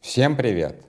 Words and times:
Всем 0.00 0.34
привет! 0.34 0.82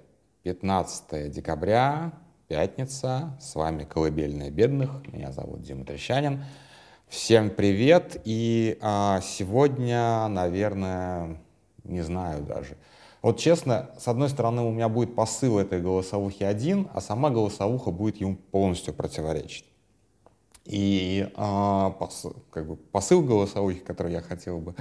15 0.44 1.30
декабря, 1.30 2.14
пятница, 2.48 3.38
с 3.42 3.56
вами 3.56 3.84
«Колыбельная 3.84 4.50
бедных», 4.50 4.90
меня 5.12 5.34
зовут 5.34 5.62
Дима 5.62 5.84
Трещанин. 5.84 6.46
Всем 7.10 7.50
привет, 7.50 8.22
и 8.24 8.78
а, 8.82 9.20
сегодня, 9.22 10.30
наверное, 10.30 11.42
не 11.84 12.02
знаю 12.02 12.44
даже. 12.44 12.78
Вот 13.22 13.38
честно, 13.38 13.92
с 14.00 14.08
одной 14.08 14.30
стороны, 14.30 14.62
у 14.62 14.72
меня 14.72 14.88
будет 14.88 15.14
посыл 15.14 15.60
этой 15.60 15.82
голосовухи 15.82 16.46
один, 16.46 16.88
а 16.94 17.02
сама 17.02 17.32
голосовуха 17.32 17.92
будет 17.92 18.16
ему 18.16 18.38
полностью 18.38 18.94
противоречить. 18.94 19.66
И 20.64 21.30
а, 21.36 21.90
посыл, 21.92 22.38
как 22.50 22.66
бы 22.66 22.78
посыл 22.78 23.22
голосовухи, 23.22 23.80
который 23.80 24.14
я 24.14 24.22
хотел 24.22 24.60
бы 24.60 24.74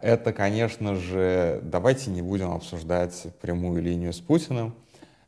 это, 0.00 0.32
конечно 0.32 0.94
же, 0.94 1.60
давайте 1.62 2.10
не 2.10 2.22
будем 2.22 2.52
обсуждать 2.52 3.26
прямую 3.40 3.82
линию 3.82 4.12
с 4.12 4.20
Путиным, 4.20 4.74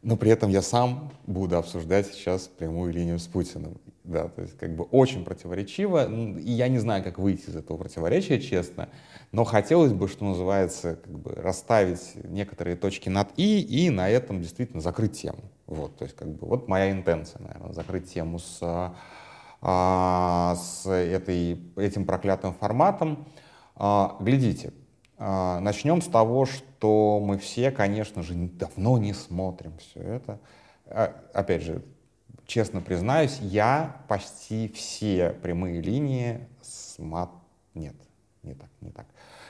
но 0.02 0.16
при 0.16 0.30
этом 0.30 0.50
я 0.50 0.62
сам 0.62 1.12
буду 1.26 1.56
обсуждать 1.56 2.06
сейчас 2.06 2.48
прямую 2.48 2.92
линию 2.92 3.18
с 3.18 3.26
Путиным. 3.26 3.78
Да, 4.02 4.28
то 4.28 4.42
есть 4.42 4.56
как 4.56 4.74
бы 4.74 4.84
очень 4.84 5.24
противоречиво, 5.24 6.10
и 6.38 6.50
я 6.50 6.68
не 6.68 6.78
знаю, 6.78 7.04
как 7.04 7.18
выйти 7.18 7.50
из 7.50 7.56
этого 7.56 7.76
противоречия, 7.76 8.40
честно, 8.40 8.88
но 9.30 9.44
хотелось 9.44 9.92
бы, 9.92 10.08
что 10.08 10.24
называется, 10.24 10.96
как 10.96 11.18
бы 11.18 11.34
расставить 11.34 12.14
некоторые 12.24 12.76
точки 12.76 13.08
над 13.08 13.28
«и» 13.36 13.60
и 13.60 13.90
на 13.90 14.08
этом 14.08 14.40
действительно 14.40 14.80
закрыть 14.80 15.20
тему. 15.20 15.42
Вот, 15.66 15.96
то 15.96 16.04
есть 16.04 16.16
как 16.16 16.28
бы 16.28 16.46
вот 16.48 16.66
моя 16.66 16.90
интенция, 16.90 17.42
наверное, 17.42 17.72
закрыть 17.74 18.12
тему 18.12 18.38
с, 18.38 18.58
а, 19.60 20.56
с 20.56 20.88
этой, 20.88 21.60
этим 21.76 22.06
проклятым 22.06 22.54
форматом. 22.54 23.26
А, 23.82 24.18
глядите, 24.20 24.74
а, 25.16 25.58
начнем 25.60 26.02
с 26.02 26.06
того, 26.06 26.44
что 26.44 27.18
мы 27.18 27.38
все, 27.38 27.70
конечно 27.70 28.22
же, 28.22 28.34
давно 28.34 28.98
не 28.98 29.14
смотрим 29.14 29.72
все 29.78 30.00
это. 30.00 30.38
А, 30.84 31.14
опять 31.32 31.62
же, 31.62 31.82
честно 32.46 32.82
признаюсь, 32.82 33.38
я 33.40 34.02
почти 34.06 34.68
все 34.68 35.30
прямые 35.30 35.80
линии 35.80 36.46
смотрю. 36.60 37.40
Нет, 37.72 37.94
не 38.42 38.52
так, 38.52 38.68
не 38.82 38.90
так. 38.90 39.06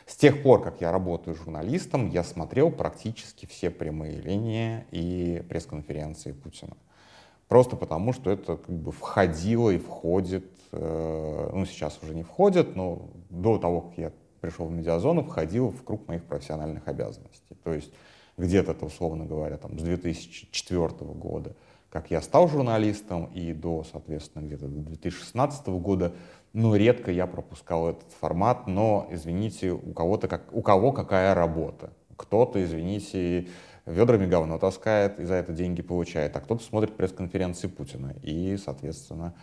С 0.07 0.15
тех 0.15 0.45
пор, 0.45 0.63
как 0.63 0.81
я 0.81 0.93
работаю 0.93 1.35
журналистом, 1.35 2.09
я 2.09 2.23
смотрел 2.23 2.71
практически 2.71 3.47
все 3.47 3.69
прямые 3.71 4.21
линии 4.21 4.85
и 4.93 5.45
пресс-конференции 5.49 6.31
Путина. 6.31 6.77
Просто 7.49 7.75
потому, 7.75 8.13
что 8.13 8.31
это 8.31 8.59
как 8.59 8.77
бы 8.77 8.93
входило 8.93 9.71
и 9.71 9.79
входит, 9.79 10.45
ну 10.73 11.65
сейчас 11.67 11.99
уже 12.03 12.15
не 12.15 12.23
входит, 12.23 12.77
но 12.77 13.11
до 13.29 13.59
того, 13.59 13.81
как 13.83 13.99
я 13.99 14.13
пришел 14.41 14.67
в 14.67 14.73
медиазону, 14.73 15.23
входил 15.23 15.71
в 15.71 15.83
круг 15.83 16.07
моих 16.09 16.25
профессиональных 16.25 16.87
обязанностей. 16.89 17.57
То 17.63 17.73
есть 17.73 17.93
где-то, 18.37 18.73
-то, 18.73 18.87
условно 18.87 19.27
говоря, 19.27 19.57
там, 19.57 19.79
с 19.79 19.83
2004 19.83 20.89
года, 21.15 21.55
как 21.91 22.11
я 22.11 22.23
стал 22.23 22.49
журналистом, 22.49 23.27
и 23.27 23.53
до, 23.53 23.85
соответственно, 23.85 24.45
где-то 24.47 24.69
до 24.69 24.81
2016 24.81 25.67
года, 25.69 26.13
ну, 26.53 26.75
редко 26.75 27.11
я 27.11 27.27
пропускал 27.27 27.91
этот 27.91 28.11
формат, 28.13 28.67
но, 28.67 29.09
извините, 29.11 29.73
у 29.73 29.93
кого-то 29.93 30.29
как, 30.29 30.53
у 30.53 30.63
кого 30.63 30.93
какая 30.93 31.35
работа. 31.35 31.93
Кто-то, 32.17 32.63
извините, 32.63 33.49
ведрами 33.87 34.27
говно 34.27 34.59
таскает 34.59 35.19
и 35.21 35.25
за 35.25 35.35
это 35.35 35.53
деньги 35.53 35.83
получает, 35.83 36.37
а 36.37 36.41
кто-то 36.41 36.63
смотрит 36.63 36.97
пресс-конференции 36.97 37.69
Путина 37.69 38.15
и, 38.23 38.57
соответственно, 38.57 39.35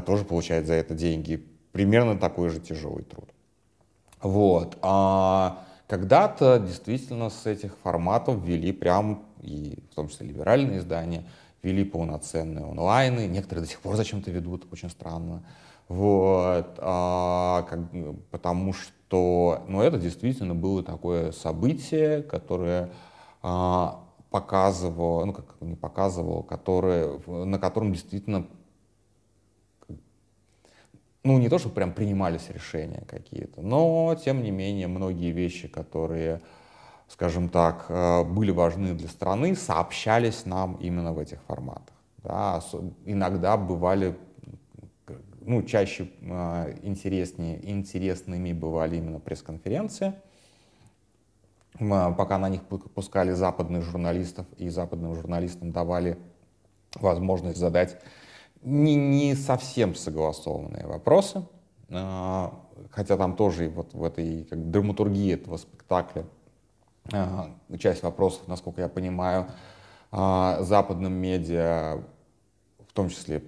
тоже 0.00 0.24
получает 0.24 0.66
за 0.66 0.74
это 0.74 0.94
деньги. 0.94 1.44
Примерно 1.72 2.18
такой 2.18 2.48
же 2.48 2.60
тяжелый 2.60 3.04
труд. 3.04 3.28
Вот. 4.22 4.78
А 4.82 5.64
когда-то 5.86 6.58
действительно 6.58 7.30
с 7.30 7.46
этих 7.46 7.76
форматов 7.82 8.42
ввели 8.44 8.72
прям, 8.72 9.24
и 9.40 9.82
в 9.90 9.94
том 9.94 10.08
числе 10.08 10.28
либеральные 10.28 10.78
издания, 10.78 11.24
ввели 11.62 11.84
полноценные 11.84 12.64
онлайны, 12.64 13.26
некоторые 13.26 13.64
до 13.64 13.70
сих 13.70 13.80
пор 13.80 13.96
зачем-то 13.96 14.30
ведут, 14.30 14.66
очень 14.72 14.90
странно. 14.90 15.42
Вот, 15.88 16.78
а, 16.78 17.66
как, 17.68 17.80
потому 18.30 18.72
что, 18.72 19.64
ну, 19.66 19.82
это 19.82 19.98
действительно 19.98 20.54
было 20.54 20.84
такое 20.84 21.32
событие, 21.32 22.22
которое 22.22 22.90
а, 23.42 24.04
показывало, 24.30 25.24
ну, 25.24 25.32
как 25.32 25.56
не 25.60 25.74
показывало, 25.74 26.42
которое, 26.42 27.18
на 27.26 27.58
котором 27.58 27.92
действительно 27.92 28.46
ну, 31.22 31.38
не 31.38 31.48
то, 31.48 31.58
что 31.58 31.68
прям 31.68 31.92
принимались 31.92 32.48
решения 32.48 33.04
какие-то, 33.06 33.60
но, 33.60 34.16
тем 34.24 34.42
не 34.42 34.50
менее, 34.50 34.86
многие 34.86 35.32
вещи, 35.32 35.68
которые, 35.68 36.40
скажем 37.08 37.48
так, 37.48 37.86
э, 37.88 38.24
были 38.24 38.50
важны 38.50 38.94
для 38.94 39.08
страны, 39.08 39.54
сообщались 39.54 40.46
нам 40.46 40.76
именно 40.76 41.12
в 41.12 41.18
этих 41.18 41.42
форматах. 41.42 41.94
Да. 42.22 42.62
Иногда 43.04 43.56
бывали, 43.56 44.16
ну, 45.42 45.62
чаще 45.62 46.10
э, 46.22 46.78
интереснее, 46.82 47.70
интересными 47.70 48.52
бывали 48.52 48.96
именно 48.96 49.20
пресс-конференции, 49.20 50.14
пока 51.78 52.38
на 52.38 52.48
них 52.48 52.62
пускали 52.64 53.32
западных 53.32 53.84
журналистов, 53.84 54.46
и 54.56 54.68
западным 54.68 55.14
журналистам 55.14 55.72
давали 55.72 56.18
возможность 56.94 57.58
задать 57.58 58.00
не, 58.62 58.94
не 58.94 59.34
совсем 59.34 59.94
согласованные 59.94 60.86
вопросы, 60.86 61.44
а, 61.90 62.54
хотя 62.90 63.16
там 63.16 63.36
тоже 63.36 63.68
вот 63.68 63.94
в 63.94 64.04
этой 64.04 64.44
как, 64.44 64.70
драматургии 64.70 65.34
этого 65.34 65.56
спектакля 65.56 66.26
а, 67.12 67.50
часть 67.78 68.02
вопросов, 68.02 68.46
насколько 68.46 68.80
я 68.80 68.88
понимаю, 68.88 69.46
а, 70.10 70.62
западным 70.62 71.12
медиа 71.12 72.02
в 72.88 72.92
том 72.92 73.08
числе 73.08 73.42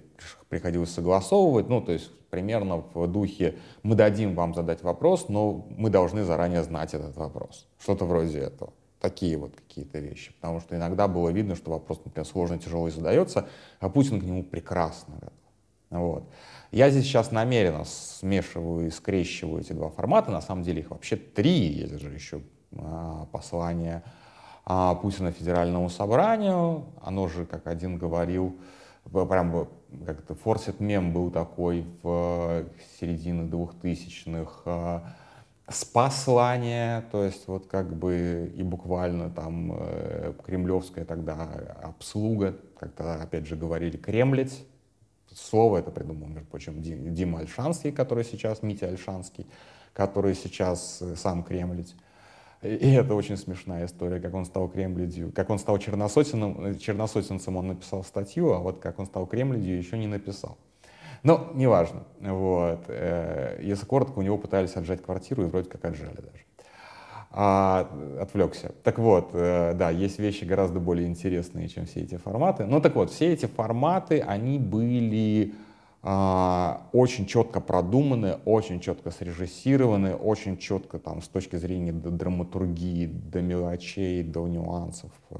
приходилось 0.49 0.91
согласовывать, 0.91 1.67
ну, 1.67 1.81
то 1.81 1.91
есть 1.91 2.11
примерно 2.29 2.77
в 2.77 3.07
духе 3.07 3.59
«мы 3.83 3.95
дадим 3.95 4.35
вам 4.35 4.55
задать 4.55 4.81
вопрос, 4.81 5.27
но 5.27 5.65
мы 5.69 5.89
должны 5.89 6.23
заранее 6.23 6.63
знать 6.63 6.93
этот 6.93 7.15
вопрос». 7.17 7.67
Что-то 7.79 8.05
вроде 8.05 8.39
этого 8.39 8.73
такие 9.03 9.37
вот 9.37 9.53
какие-то 9.53 9.99
вещи. 9.99 10.31
Потому 10.39 10.61
что 10.61 10.77
иногда 10.77 11.09
было 11.09 11.29
видно, 11.29 11.55
что 11.55 11.71
вопрос, 11.71 11.99
например, 12.05 12.25
сложный, 12.25 12.57
тяжелый 12.57 12.89
задается, 12.89 13.49
а 13.81 13.89
Путин 13.89 14.21
к 14.21 14.23
нему 14.23 14.43
прекрасно 14.43 15.15
готов. 15.15 15.33
Вот. 15.89 16.23
Я 16.71 16.89
здесь 16.89 17.03
сейчас 17.03 17.31
намеренно 17.31 17.83
смешиваю 17.83 18.87
и 18.87 18.89
скрещиваю 18.89 19.61
эти 19.61 19.73
два 19.73 19.89
формата. 19.89 20.31
На 20.31 20.41
самом 20.41 20.63
деле 20.63 20.79
их 20.79 20.89
вообще 20.89 21.17
три. 21.17 21.51
Есть 21.51 21.99
же 21.99 22.09
еще 22.09 22.41
а, 22.77 23.27
послание 23.31 24.03
а, 24.65 24.95
Путина 24.95 25.33
Федеральному 25.33 25.89
собранию. 25.89 26.85
Оно 27.01 27.27
же, 27.27 27.45
как 27.45 27.67
один 27.67 27.97
говорил, 27.97 28.57
прям 29.11 29.67
как-то 30.05 30.33
форсит 30.33 30.79
мем 30.79 31.11
был 31.11 31.29
такой 31.29 31.85
в 32.01 32.65
середине 32.99 33.43
двухтысячных, 33.43 34.61
а, 34.65 35.03
спаслание, 35.69 37.05
то 37.11 37.23
есть 37.23 37.47
вот 37.47 37.67
как 37.67 37.95
бы 37.95 38.51
и 38.55 38.63
буквально 38.63 39.29
там 39.29 39.71
э, 39.73 40.33
кремлевская 40.45 41.05
тогда 41.05 41.43
обслуга, 41.81 42.57
как-то 42.77 43.15
опять 43.15 43.47
же 43.47 43.55
говорили 43.55 43.95
кремлить, 43.95 44.65
слово 45.33 45.77
это 45.77 45.91
придумал, 45.91 46.27
между 46.27 46.49
прочим, 46.49 46.81
Дима 46.81 47.39
Альшанский, 47.39 47.91
который 47.91 48.25
сейчас, 48.25 48.61
Митя 48.61 48.87
Альшанский, 48.87 49.47
который 49.93 50.35
сейчас 50.35 51.01
э, 51.01 51.15
сам 51.15 51.43
кремлить. 51.43 51.95
И 52.61 52.91
это 52.93 53.13
очень 53.13 53.35
смешная 53.35 53.85
история, 53.85 54.21
как 54.21 54.33
он 54.33 54.45
стал 54.45 54.69
кремлядью. 54.69 55.33
Как 55.33 55.49
он 55.49 55.59
стал 55.59 55.77
черносотенцем, 55.79 56.65
э, 56.65 56.75
черносотенцем 56.75 57.57
он 57.57 57.67
написал 57.67 58.03
статью, 58.03 58.51
а 58.53 58.59
вот 58.59 58.79
как 58.79 58.99
он 58.99 59.05
стал 59.05 59.27
кремлядью, 59.27 59.77
еще 59.77 59.97
не 59.97 60.07
написал. 60.07 60.57
Но 61.23 61.51
неважно. 61.53 62.03
Вот. 62.19 62.85
Э, 62.87 63.59
если 63.61 63.85
коротко, 63.85 64.19
у 64.19 64.21
него 64.21 64.37
пытались 64.37 64.75
отжать 64.75 65.01
квартиру 65.01 65.43
и 65.43 65.45
вроде 65.47 65.69
как 65.69 65.83
отжали 65.85 66.15
даже. 66.15 66.43
А, 67.35 67.89
отвлекся. 68.21 68.73
Так 68.83 68.99
вот, 68.99 69.31
э, 69.33 69.73
да, 69.73 69.89
есть 69.89 70.19
вещи 70.19 70.43
гораздо 70.43 70.79
более 70.79 71.07
интересные, 71.07 71.67
чем 71.67 71.87
все 71.87 72.01
эти 72.01 72.17
форматы. 72.17 72.65
Ну 72.65 72.79
так 72.79 72.95
вот, 72.95 73.09
все 73.09 73.33
эти 73.33 73.47
форматы, 73.47 74.19
они 74.19 74.59
были 74.59 75.55
а, 76.05 76.89
очень 76.91 77.25
четко 77.25 77.61
продуманы, 77.61 78.37
очень 78.43 78.81
четко 78.81 79.09
срежиссированы, 79.09 80.13
очень 80.13 80.57
четко 80.57 80.99
там 80.99 81.21
с 81.21 81.29
точки 81.29 81.55
зрения 81.55 81.93
драматургии, 81.93 83.05
до 83.05 83.41
мелочей, 83.41 84.21
до 84.21 84.47
нюансов. 84.47 85.11
Э, 85.31 85.37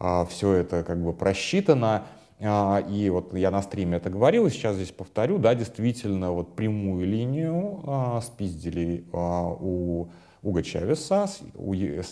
а, 0.00 0.24
все 0.26 0.52
это 0.52 0.82
как 0.82 1.02
бы 1.02 1.12
просчитано. 1.12 2.02
А, 2.40 2.78
и 2.88 3.10
вот 3.10 3.34
я 3.34 3.50
на 3.50 3.62
стриме 3.62 3.96
это 3.96 4.10
говорил, 4.10 4.46
и 4.46 4.50
сейчас 4.50 4.76
здесь 4.76 4.92
повторю, 4.92 5.38
да, 5.38 5.54
действительно, 5.54 6.32
вот 6.32 6.54
прямую 6.54 7.06
линию 7.06 7.80
а, 7.84 8.20
спиздили 8.20 9.04
а, 9.12 9.48
у 9.48 10.08
Уга 10.42 10.62
Чавеса 10.62 11.26
с, 11.26 11.40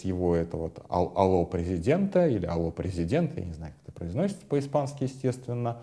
его 0.02 0.34
этого 0.34 0.62
вот 0.62 0.84
ал, 0.90 1.12
алло 1.14 1.44
президента 1.44 2.26
или 2.26 2.44
алло 2.44 2.72
президента, 2.72 3.38
я 3.38 3.46
не 3.46 3.52
знаю, 3.52 3.72
как 3.74 3.82
это 3.84 3.92
произносится 3.92 4.44
по-испански, 4.46 5.04
естественно. 5.04 5.78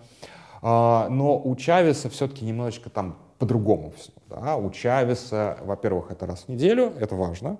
Но 0.62 1.42
у 1.44 1.56
Чавеса 1.56 2.08
все-таки 2.08 2.44
немножечко 2.44 2.88
там 2.88 3.18
по-другому 3.38 3.92
все. 3.98 4.12
Да? 4.30 4.56
У 4.56 4.70
Чавеса, 4.70 5.58
во-первых, 5.62 6.10
это 6.10 6.24
раз 6.24 6.44
в 6.44 6.48
неделю, 6.48 6.92
это 6.98 7.14
важно. 7.14 7.58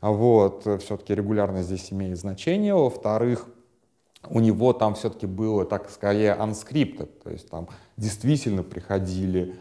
Вот, 0.00 0.62
все-таки 0.82 1.14
регулярность 1.14 1.68
здесь 1.68 1.92
имеет 1.92 2.18
значение. 2.18 2.74
Во-вторых, 2.74 3.46
у 4.28 4.40
него 4.40 4.72
там 4.72 4.94
все-таки 4.94 5.26
было 5.26 5.64
так 5.64 5.90
скорее 5.90 6.36
unscripted, 6.38 7.10
то 7.22 7.30
есть 7.30 7.48
там 7.48 7.68
действительно 7.96 8.62
приходили 8.62 9.56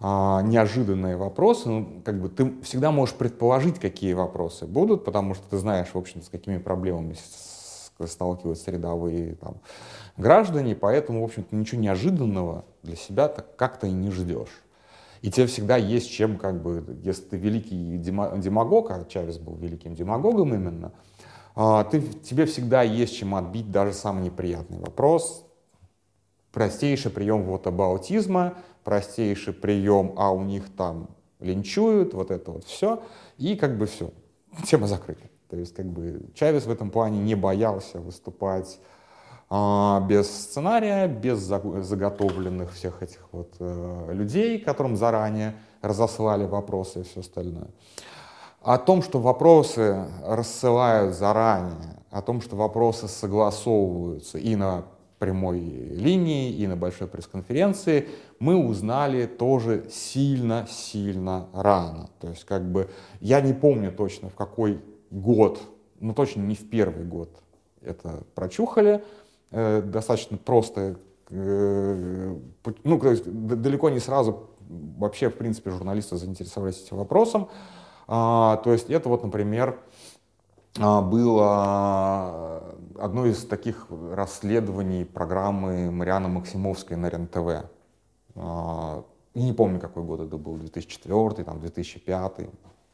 а, 0.00 0.42
неожиданные 0.42 1.16
вопросы, 1.16 1.68
ну, 1.68 2.02
как 2.04 2.20
бы 2.20 2.28
ты 2.28 2.60
всегда 2.62 2.90
можешь 2.90 3.14
предположить, 3.14 3.78
какие 3.78 4.12
вопросы 4.14 4.66
будут, 4.66 5.04
потому 5.04 5.34
что 5.34 5.44
ты 5.48 5.58
знаешь, 5.58 5.88
в 5.92 5.98
общем, 5.98 6.22
с 6.22 6.28
какими 6.28 6.58
проблемами 6.58 7.16
сталкиваются 8.04 8.70
рядовые 8.70 9.36
там, 9.36 9.56
граждане, 10.16 10.74
поэтому, 10.74 11.22
в 11.22 11.24
общем-то, 11.24 11.54
ничего 11.54 11.80
неожиданного 11.80 12.64
для 12.82 12.96
себя 12.96 13.28
так 13.28 13.54
как-то 13.56 13.86
и 13.86 13.92
не 13.92 14.10
ждешь. 14.10 14.62
И 15.20 15.30
тебе 15.30 15.46
всегда 15.46 15.76
есть 15.76 16.10
чем, 16.10 16.36
как 16.36 16.60
бы, 16.60 16.84
если 17.04 17.22
ты 17.22 17.36
великий 17.36 17.96
демагог, 17.96 18.90
а 18.90 19.04
Чавес 19.04 19.38
был 19.38 19.54
великим 19.54 19.94
демагогом 19.94 20.52
именно, 20.52 20.90
ты, 21.54 22.00
тебе 22.00 22.46
всегда 22.46 22.82
есть 22.82 23.16
чем 23.16 23.34
отбить 23.34 23.70
даже 23.70 23.92
самый 23.92 24.24
неприятный 24.24 24.78
вопрос. 24.78 25.46
Простейший 26.52 27.10
прием 27.10 27.42
вот 27.44 27.66
аутизма, 27.66 28.54
простейший 28.84 29.52
прием, 29.52 30.14
а 30.16 30.32
у 30.32 30.42
них 30.42 30.74
там 30.74 31.08
линчуют, 31.40 32.14
вот 32.14 32.30
это 32.30 32.50
вот 32.50 32.64
все, 32.64 33.02
и 33.38 33.56
как 33.56 33.76
бы 33.76 33.86
все, 33.86 34.10
тема 34.64 34.86
закрыта. 34.86 35.22
То 35.50 35.56
есть 35.56 35.74
как 35.74 35.86
бы 35.86 36.30
Чавес 36.34 36.64
в 36.64 36.70
этом 36.70 36.90
плане 36.90 37.18
не 37.18 37.34
боялся 37.34 38.00
выступать 38.00 38.78
а, 39.50 40.00
без 40.08 40.30
сценария, 40.30 41.06
без 41.06 41.40
заготовленных 41.40 42.72
всех 42.72 43.02
этих 43.02 43.28
вот 43.32 43.54
э, 43.58 44.12
людей, 44.14 44.58
которым 44.58 44.96
заранее 44.96 45.54
разослали 45.82 46.46
вопросы 46.46 47.00
и 47.00 47.02
все 47.02 47.20
остальное. 47.20 47.68
О 48.62 48.78
том, 48.78 49.02
что 49.02 49.18
вопросы 49.18 50.06
рассылают 50.24 51.16
заранее, 51.16 52.04
о 52.10 52.22
том, 52.22 52.40
что 52.40 52.54
вопросы 52.54 53.08
согласовываются 53.08 54.38
и 54.38 54.54
на 54.54 54.84
прямой 55.18 55.58
линии, 55.58 56.52
и 56.52 56.66
на 56.66 56.76
большой 56.76 57.08
пресс-конференции, 57.08 58.08
мы 58.38 58.56
узнали 58.56 59.26
тоже 59.26 59.86
сильно-сильно 59.90 61.46
рано. 61.52 62.10
То 62.20 62.28
есть 62.28 62.44
как 62.44 62.62
бы 62.70 62.88
я 63.20 63.40
не 63.40 63.52
помню 63.52 63.92
точно 63.92 64.28
в 64.28 64.34
какой 64.34 64.80
год, 65.10 65.60
ну 66.00 66.14
точно 66.14 66.42
не 66.42 66.54
в 66.54 66.68
первый 66.70 67.04
год 67.04 67.30
это 67.80 68.22
прочухали, 68.34 69.04
э, 69.50 69.82
достаточно 69.82 70.36
просто, 70.36 70.96
э, 71.30 72.36
ну, 72.84 72.98
то 72.98 73.10
есть 73.10 73.24
далеко 73.26 73.90
не 73.90 73.98
сразу 73.98 74.50
вообще, 74.98 75.30
в 75.30 75.34
принципе, 75.34 75.70
журналисты 75.70 76.16
заинтересовались 76.16 76.82
этим 76.84 76.98
вопросом. 76.98 77.48
А, 78.14 78.58
то 78.58 78.74
есть 78.74 78.90
это 78.90 79.08
вот, 79.08 79.22
например, 79.22 79.78
а, 80.78 81.00
было 81.00 82.76
одно 82.98 83.24
из 83.24 83.46
таких 83.46 83.86
расследований 84.12 85.06
программы 85.06 85.90
Марианы 85.90 86.28
Максимовской 86.28 86.98
на 86.98 87.08
РЕН-ТВ. 87.08 87.70
А, 88.34 89.04
и 89.32 89.42
не 89.42 89.54
помню, 89.54 89.80
какой 89.80 90.02
год 90.02 90.20
это 90.20 90.36
был, 90.36 90.56
2004, 90.56 91.42
там, 91.42 91.58
2005, 91.60 92.50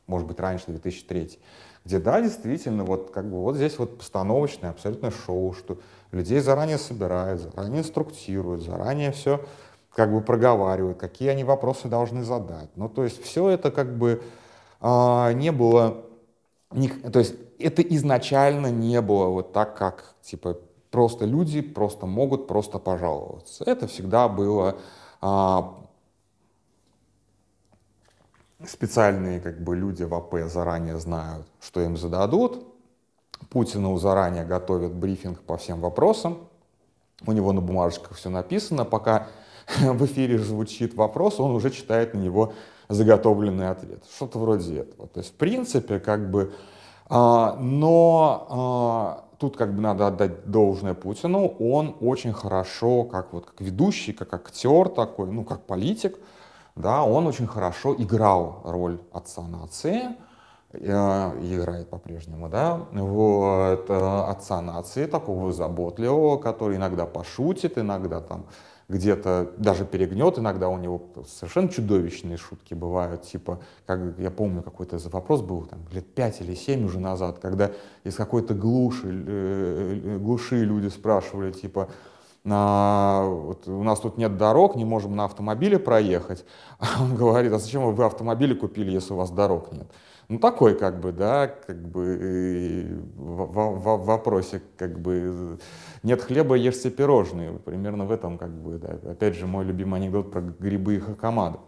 может 0.07 0.29
быть, 0.29 0.39
раньше, 0.39 0.67
2003 0.69 1.41
где, 1.85 1.99
да, 1.99 2.21
действительно, 2.21 2.85
вот 2.85 3.11
как 3.11 3.29
бы 3.29 3.41
вот 3.41 3.57
здесь 3.57 3.77
вот 3.79 3.99
постановочное 3.99 4.71
абсолютно 4.71 5.11
шоу, 5.11 5.53
что 5.53 5.79
людей 6.13 6.39
заранее 6.39 6.79
собирают, 6.79 7.41
заранее 7.41 7.81
инструктируют, 7.81 8.63
заранее 8.63 9.11
все 9.11 9.45
как 9.93 10.13
бы 10.13 10.21
проговаривают, 10.21 10.99
какие 10.99 11.31
они 11.31 11.43
вопросы 11.43 11.89
должны 11.89 12.23
задать. 12.23 12.69
Ну, 12.77 12.89
то 12.89 13.03
есть 13.03 13.21
все 13.25 13.49
это 13.49 13.73
как 13.73 13.97
бы 13.97 14.23
а, 14.23 14.48
не 14.81 15.53
было, 15.53 16.05
то 17.13 17.19
есть 17.19 17.35
это 17.59 17.83
изначально 17.83 18.71
не 18.71 19.01
было 19.01 19.27
вот 19.27 19.53
так, 19.53 19.77
как 19.77 20.15
типа 20.23 20.59
просто 20.91 21.25
люди 21.25 21.61
просто 21.61 22.07
могут 22.07 22.47
просто 22.47 22.79
пожаловаться. 22.79 23.65
Это 23.65 23.87
всегда 23.87 24.29
было 24.29 24.77
а, 25.21 25.79
специальные 28.67 29.41
как 29.41 29.63
бы 29.63 29.77
люди 29.77 30.03
в 30.03 30.15
АП 30.15 30.35
заранее 30.47 30.99
знают, 30.99 31.47
что 31.61 31.81
им 31.81 31.97
зададут. 31.97 32.65
Путину 33.51 33.97
заранее 33.99 34.45
готовят 34.45 34.95
брифинг 34.95 35.41
по 35.41 35.57
всем 35.57 35.81
вопросам. 35.81 36.49
У 37.27 37.33
него 37.33 37.53
на 37.53 37.61
бумажечках 37.61 38.17
все 38.17 38.31
написано. 38.31 38.85
Пока 38.85 39.29
в 39.81 40.05
эфире 40.07 40.39
звучит 40.39 40.95
вопрос, 40.95 41.41
он 41.41 41.53
уже 41.53 41.71
читает 41.71 42.15
на 42.15 42.19
него 42.19 42.55
заготовленный 42.89 43.69
ответ. 43.69 44.05
Что-то 44.15 44.39
вроде 44.39 44.81
этого. 44.81 45.09
То 45.09 45.21
есть, 45.21 45.33
в 45.33 45.37
принципе, 45.37 45.99
как 45.99 46.31
бы... 46.31 46.53
А, 47.11 47.57
но 47.59 48.47
а, 48.51 49.29
тут 49.39 49.57
как 49.57 49.75
бы 49.75 49.81
надо 49.81 50.09
отдать 50.09 50.51
должное 50.51 50.95
Путину. 50.95 51.47
Он 51.59 51.97
очень 52.01 52.33
хорошо, 52.33 53.05
как 53.05 53.33
вот 53.33 53.47
как 53.47 53.61
ведущий, 53.61 54.13
как 54.13 54.35
актер 54.35 54.89
такой, 54.89 55.31
ну, 55.31 55.45
как 55.45 55.65
политик, 55.65 56.19
да, 56.77 57.03
он 57.03 57.27
очень 57.27 57.47
хорошо 57.47 57.95
играл 57.97 58.61
роль 58.65 59.01
отца 59.13 59.43
нации, 59.43 60.17
э, 60.73 60.81
играет 61.43 61.89
по-прежнему, 61.91 62.49
да, 62.49 62.87
вот, 62.93 63.87
э, 63.89 64.21
отца 64.29 64.61
нации, 64.61 65.07
такого 65.07 65.53
заботливого, 65.53 66.39
который 66.39 66.77
иногда 66.77 67.07
пошутит, 67.07 67.79
иногда 67.79 68.21
там 68.21 68.47
где-то 68.89 69.53
даже 69.59 69.85
перегнет, 69.85 70.39
иногда 70.39 70.69
у 70.69 70.79
него 70.79 71.11
совершенно 71.27 71.69
чудовищные 71.69 72.39
шутки 72.39 72.73
бывают, 72.73 73.23
типа, 73.23 73.61
как 73.87 74.01
я 74.19 74.31
помню, 74.31 74.63
какой-то 74.63 74.99
вопрос 75.11 75.43
был 75.43 75.67
там 75.67 75.81
лет 75.93 76.07
пять 76.15 76.41
или 76.41 76.55
семь 76.55 76.85
уже 76.87 76.99
назад, 76.99 77.39
когда 77.39 77.71
из 78.05 78.15
какой-то 78.15 78.55
глуши, 78.55 79.25
э, 79.27 80.19
глуши 80.19 80.65
люди 80.65 80.89
спрашивали, 80.89 81.53
типа, 81.53 81.91
а, 82.47 83.25
вот 83.25 83.69
у 83.69 83.83
нас 83.83 84.01
тут 84.01 84.19
нет 84.19 84.37
дорог, 84.37 84.77
не 84.77 84.85
можем 84.85 85.17
на 85.17 85.25
автомобиле 85.25 85.79
проехать. 85.79 86.45
А 86.79 87.03
он 87.03 87.17
говорит, 87.17 87.53
а 87.53 87.59
зачем 87.59 87.93
вы 87.95 88.05
автомобили 88.05 88.55
купили, 88.55 88.91
если 88.91 89.13
у 89.13 89.17
вас 89.17 89.31
дорог 89.31 89.73
нет? 89.73 89.91
Ну, 90.29 90.39
такой, 90.39 90.79
как 90.79 91.01
бы, 91.01 91.13
да, 91.13 91.47
как 91.49 91.89
бы 91.89 93.03
в, 93.17 93.47
в, 93.47 93.77
в 93.77 94.05
вопросе, 94.05 94.61
как 94.77 95.01
бы, 95.01 95.59
нет 96.03 96.23
хлеба, 96.23 96.55
ешьте 96.55 96.91
пирожные. 96.91 97.53
Примерно 97.53 98.05
в 98.05 98.13
этом, 98.13 98.37
как 98.37 98.51
бы, 98.51 98.79
да, 98.79 99.11
опять 99.11 99.37
же, 99.37 99.47
мой 99.47 99.65
любимый 99.65 100.01
анекдот 100.01 100.31
про 100.31 100.43
грибы 100.43 100.97
и 100.97 101.01
хакамаду. 101.01 101.61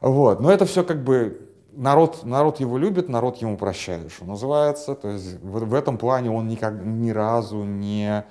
Вот, 0.00 0.40
но 0.40 0.52
это 0.52 0.66
все, 0.66 0.84
как 0.84 1.02
бы, 1.02 1.50
народ, 1.72 2.24
народ 2.24 2.60
его 2.60 2.78
любит, 2.78 3.08
народ 3.08 3.38
ему 3.38 3.56
прощает, 3.56 4.12
что 4.12 4.24
называется. 4.24 4.94
То 4.94 5.08
есть 5.08 5.42
в, 5.42 5.64
в 5.64 5.74
этом 5.74 5.98
плане 5.98 6.30
он 6.30 6.48
никак, 6.48 6.74
ни 6.74 7.10
разу 7.10 7.64
не 7.64 8.24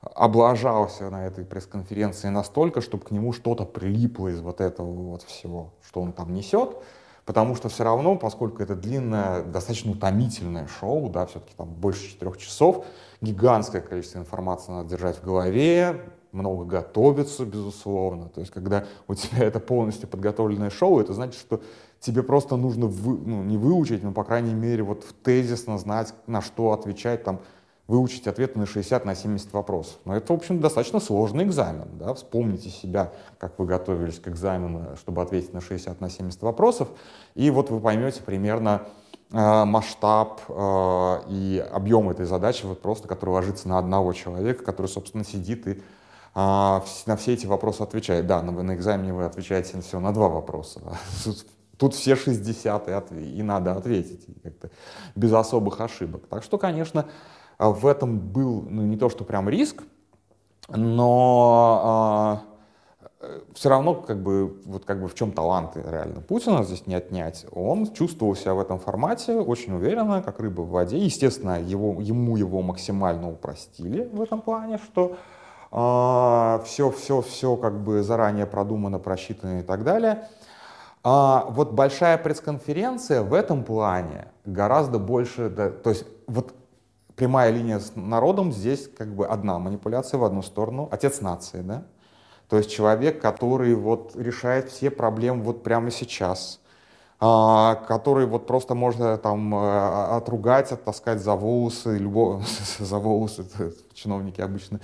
облажался 0.00 1.10
на 1.10 1.26
этой 1.26 1.44
пресс-конференции 1.44 2.28
настолько, 2.28 2.80
чтобы 2.80 3.04
к 3.04 3.10
нему 3.10 3.32
что-то 3.32 3.64
прилипло 3.64 4.28
из 4.28 4.40
вот 4.40 4.60
этого 4.60 4.90
вот 4.90 5.22
всего, 5.22 5.72
что 5.86 6.00
он 6.00 6.12
там 6.12 6.32
несет, 6.32 6.76
потому 7.24 7.56
что 7.56 7.68
все 7.68 7.84
равно, 7.84 8.16
поскольку 8.16 8.62
это 8.62 8.76
длинное, 8.76 9.42
достаточно 9.42 9.92
утомительное 9.92 10.66
шоу, 10.66 11.08
да, 11.08 11.26
все-таки 11.26 11.52
там 11.56 11.68
больше 11.68 12.08
четырех 12.08 12.38
часов, 12.38 12.86
гигантское 13.20 13.80
количество 13.80 14.18
информации 14.18 14.72
надо 14.72 14.88
держать 14.88 15.16
в 15.16 15.24
голове, 15.24 16.00
много 16.32 16.64
готовиться, 16.64 17.44
безусловно. 17.44 18.28
То 18.28 18.40
есть, 18.40 18.52
когда 18.52 18.84
у 19.08 19.14
тебя 19.14 19.44
это 19.44 19.60
полностью 19.60 20.08
подготовленное 20.08 20.70
шоу, 20.70 21.00
это 21.00 21.12
значит, 21.12 21.40
что 21.40 21.60
тебе 22.00 22.22
просто 22.22 22.56
нужно 22.56 22.86
вы, 22.86 23.18
ну, 23.18 23.42
не 23.42 23.56
выучить, 23.56 24.02
но, 24.02 24.12
по 24.12 24.24
крайней 24.24 24.54
мере, 24.54 24.82
вот 24.82 25.04
тезисно 25.22 25.78
знать, 25.78 26.14
на 26.26 26.40
что 26.40 26.72
отвечать 26.72 27.24
там 27.24 27.40
выучить 27.88 28.26
ответы 28.26 28.58
на 28.58 28.66
60, 28.66 29.06
на 29.06 29.14
70 29.14 29.52
вопросов. 29.54 29.96
Но 30.04 30.14
это, 30.14 30.32
в 30.32 30.36
общем, 30.36 30.60
достаточно 30.60 31.00
сложный 31.00 31.44
экзамен. 31.44 31.88
Да? 31.98 32.12
Вспомните 32.12 32.68
себя, 32.68 33.12
как 33.38 33.58
вы 33.58 33.64
готовились 33.64 34.20
к 34.20 34.28
экзамену, 34.28 34.96
чтобы 34.98 35.22
ответить 35.22 35.54
на 35.54 35.62
60, 35.62 36.00
на 36.00 36.10
70 36.10 36.42
вопросов, 36.42 36.88
и 37.34 37.50
вот 37.50 37.70
вы 37.70 37.80
поймете 37.80 38.22
примерно 38.22 38.82
э, 39.32 39.64
масштаб 39.64 40.42
э, 40.48 41.20
и 41.30 41.66
объем 41.72 42.10
этой 42.10 42.26
задачи, 42.26 42.66
вот 42.66 42.82
просто, 42.82 43.08
который 43.08 43.30
ложится 43.30 43.66
на 43.68 43.78
одного 43.78 44.12
человека, 44.12 44.62
который, 44.62 44.88
собственно, 44.88 45.24
сидит 45.24 45.66
и 45.66 45.70
э, 45.70 45.80
на 46.34 47.16
все 47.16 47.32
эти 47.32 47.46
вопросы 47.46 47.80
отвечает. 47.80 48.26
Да, 48.26 48.42
на, 48.42 48.52
на 48.52 48.74
экзамене 48.74 49.14
вы 49.14 49.24
отвечаете 49.24 49.80
всего 49.80 50.02
на 50.02 50.12
два 50.12 50.28
вопроса. 50.28 50.82
Тут, 51.24 51.46
тут 51.78 51.94
все 51.94 52.16
60 52.16 52.88
и, 52.88 52.90
отв... 52.90 53.12
и 53.12 53.42
надо 53.42 53.72
ответить 53.72 54.26
как-то 54.42 54.68
без 55.14 55.32
особых 55.32 55.80
ошибок. 55.80 56.26
Так 56.28 56.42
что, 56.42 56.58
конечно, 56.58 57.06
в 57.58 57.86
этом 57.86 58.18
был 58.18 58.62
ну, 58.68 58.82
не 58.82 58.96
то, 58.96 59.08
что 59.08 59.24
прям 59.24 59.48
риск, 59.48 59.82
но 60.68 61.80
а, 61.84 62.42
все 63.54 63.68
равно 63.68 63.94
как 63.94 64.22
бы, 64.22 64.60
вот 64.64 64.84
как 64.84 65.00
бы 65.00 65.08
в 65.08 65.14
чем 65.14 65.32
таланты 65.32 65.82
реально 65.86 66.20
Путина 66.20 66.62
здесь 66.62 66.86
не 66.86 66.94
отнять. 66.94 67.46
Он 67.52 67.92
чувствовал 67.92 68.36
себя 68.36 68.54
в 68.54 68.60
этом 68.60 68.78
формате 68.78 69.34
очень 69.34 69.74
уверенно, 69.74 70.22
как 70.22 70.38
рыба 70.40 70.62
в 70.62 70.70
воде. 70.70 70.98
Естественно, 70.98 71.60
его, 71.60 72.00
ему 72.00 72.36
его 72.36 72.62
максимально 72.62 73.30
упростили 73.30 74.08
в 74.12 74.20
этом 74.22 74.40
плане, 74.40 74.78
что 74.78 75.16
а, 75.70 76.62
все, 76.64 76.90
все, 76.90 77.20
все 77.22 77.56
как 77.56 77.82
бы 77.82 78.02
заранее 78.02 78.46
продумано, 78.46 78.98
просчитано 78.98 79.60
и 79.60 79.62
так 79.62 79.82
далее. 79.84 80.28
А 81.02 81.46
вот 81.48 81.72
большая 81.72 82.18
пресс-конференция 82.18 83.22
в 83.22 83.34
этом 83.34 83.64
плане 83.64 84.28
гораздо 84.44 84.98
больше, 84.98 85.48
да, 85.48 85.70
то 85.70 85.90
есть 85.90 86.04
вот 86.26 86.54
прямая 87.18 87.50
линия 87.50 87.80
с 87.80 87.96
народом 87.96 88.52
здесь 88.52 88.88
как 88.96 89.08
бы 89.08 89.26
одна 89.26 89.58
манипуляция 89.58 90.18
в 90.18 90.24
одну 90.24 90.40
сторону, 90.42 90.88
отец 90.92 91.20
нации, 91.20 91.62
да, 91.62 91.82
то 92.48 92.56
есть 92.56 92.70
человек, 92.70 93.20
который 93.20 93.74
вот 93.74 94.12
решает 94.14 94.70
все 94.70 94.90
проблемы 94.90 95.42
вот 95.42 95.64
прямо 95.64 95.90
сейчас, 95.90 96.60
а, 97.20 97.74
который 97.74 98.26
вот 98.26 98.46
просто 98.46 98.76
можно 98.76 99.18
там 99.18 99.52
э, 99.52 100.16
отругать, 100.16 100.70
оттаскать 100.70 101.20
за 101.20 101.34
волосы, 101.34 101.98
любого, 101.98 102.42
за 102.78 102.98
волосы, 102.98 103.44
чиновники 103.92 104.40
обычно 104.40 104.78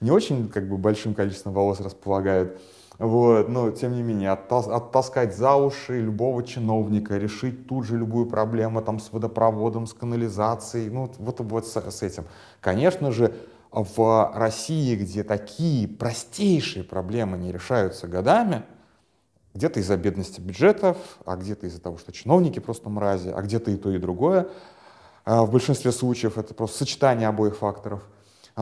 не 0.00 0.10
очень 0.10 0.50
как 0.50 0.68
бы 0.68 0.76
большим 0.76 1.14
количеством 1.14 1.54
волос 1.54 1.80
располагают, 1.80 2.60
вот, 3.00 3.48
но 3.48 3.70
тем 3.70 3.94
не 3.94 4.02
менее, 4.02 4.30
оттас, 4.30 4.68
оттаскать 4.68 5.34
за 5.34 5.54
уши 5.54 6.02
любого 6.02 6.42
чиновника, 6.42 7.16
решить 7.16 7.66
тут 7.66 7.86
же 7.86 7.96
любую 7.96 8.26
проблему 8.26 8.82
там 8.82 9.00
с 9.00 9.10
водопроводом, 9.10 9.86
с 9.86 9.94
канализацией, 9.94 10.90
ну 10.90 11.10
вот, 11.16 11.40
вот 11.40 11.66
с, 11.66 11.90
с 11.90 12.02
этим. 12.02 12.26
Конечно 12.60 13.10
же, 13.10 13.34
в 13.72 14.32
России, 14.34 14.96
где 14.96 15.24
такие 15.24 15.88
простейшие 15.88 16.84
проблемы 16.84 17.38
не 17.38 17.52
решаются 17.52 18.06
годами, 18.06 18.64
где-то 19.54 19.80
из-за 19.80 19.96
бедности 19.96 20.42
бюджетов, 20.42 20.98
а 21.24 21.36
где-то 21.36 21.68
из-за 21.68 21.80
того, 21.80 21.96
что 21.96 22.12
чиновники 22.12 22.58
просто 22.58 22.90
мрази, 22.90 23.32
а 23.34 23.40
где-то 23.40 23.70
и 23.70 23.76
то, 23.76 23.90
и 23.90 23.96
другое. 23.96 24.48
А 25.24 25.44
в 25.44 25.50
большинстве 25.50 25.90
случаев 25.92 26.36
это 26.36 26.52
просто 26.52 26.76
сочетание 26.78 27.28
обоих 27.28 27.56
факторов. 27.56 28.02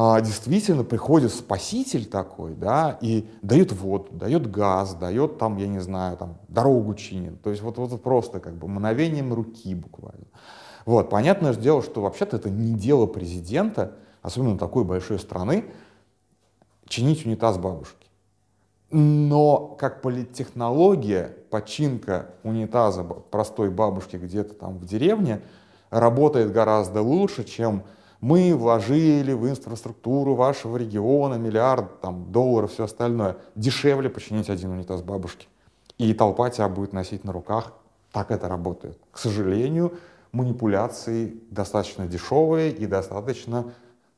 А 0.00 0.20
действительно 0.20 0.84
приходит 0.84 1.32
спаситель 1.32 2.06
такой, 2.06 2.54
да, 2.54 2.98
и 3.00 3.28
дает 3.42 3.72
воду, 3.72 4.06
дает 4.12 4.48
газ, 4.48 4.94
дает 4.94 5.38
там, 5.38 5.56
я 5.56 5.66
не 5.66 5.80
знаю, 5.80 6.16
там, 6.16 6.38
дорогу 6.46 6.94
чинит. 6.94 7.42
То 7.42 7.50
есть 7.50 7.62
вот, 7.62 7.78
вот 7.78 8.00
просто 8.00 8.38
как 8.38 8.54
бы 8.54 8.68
мановением 8.68 9.34
руки 9.34 9.74
буквально. 9.74 10.26
Вот, 10.86 11.10
понятное 11.10 11.52
же 11.52 11.58
дело, 11.58 11.82
что 11.82 12.00
вообще-то 12.00 12.36
это 12.36 12.48
не 12.48 12.74
дело 12.74 13.06
президента, 13.06 13.96
особенно 14.22 14.56
такой 14.56 14.84
большой 14.84 15.18
страны, 15.18 15.64
чинить 16.86 17.26
унитаз 17.26 17.58
бабушки. 17.58 18.06
Но 18.92 19.74
как 19.80 20.00
политтехнология, 20.00 21.34
починка 21.50 22.26
унитаза 22.44 23.02
простой 23.02 23.68
бабушки 23.68 24.14
где-то 24.14 24.54
там 24.54 24.78
в 24.78 24.84
деревне 24.86 25.42
работает 25.90 26.52
гораздо 26.52 27.02
лучше, 27.02 27.42
чем 27.42 27.82
мы 28.20 28.54
вложили 28.54 29.32
в 29.32 29.48
инфраструктуру 29.48 30.34
вашего 30.34 30.76
региона 30.76 31.34
миллиард 31.34 32.00
там, 32.00 32.32
долларов, 32.32 32.72
все 32.72 32.84
остальное. 32.84 33.36
Дешевле 33.54 34.10
починить 34.10 34.50
один 34.50 34.70
унитаз 34.70 35.02
бабушки. 35.02 35.46
И 35.98 36.12
толпа 36.14 36.50
тебя 36.50 36.68
будет 36.68 36.92
носить 36.92 37.24
на 37.24 37.32
руках. 37.32 37.72
Так 38.12 38.30
это 38.30 38.48
работает. 38.48 38.98
К 39.12 39.18
сожалению, 39.18 39.94
манипуляции 40.32 41.40
достаточно 41.50 42.06
дешевые 42.06 42.72
и 42.72 42.86
достаточно 42.86 43.72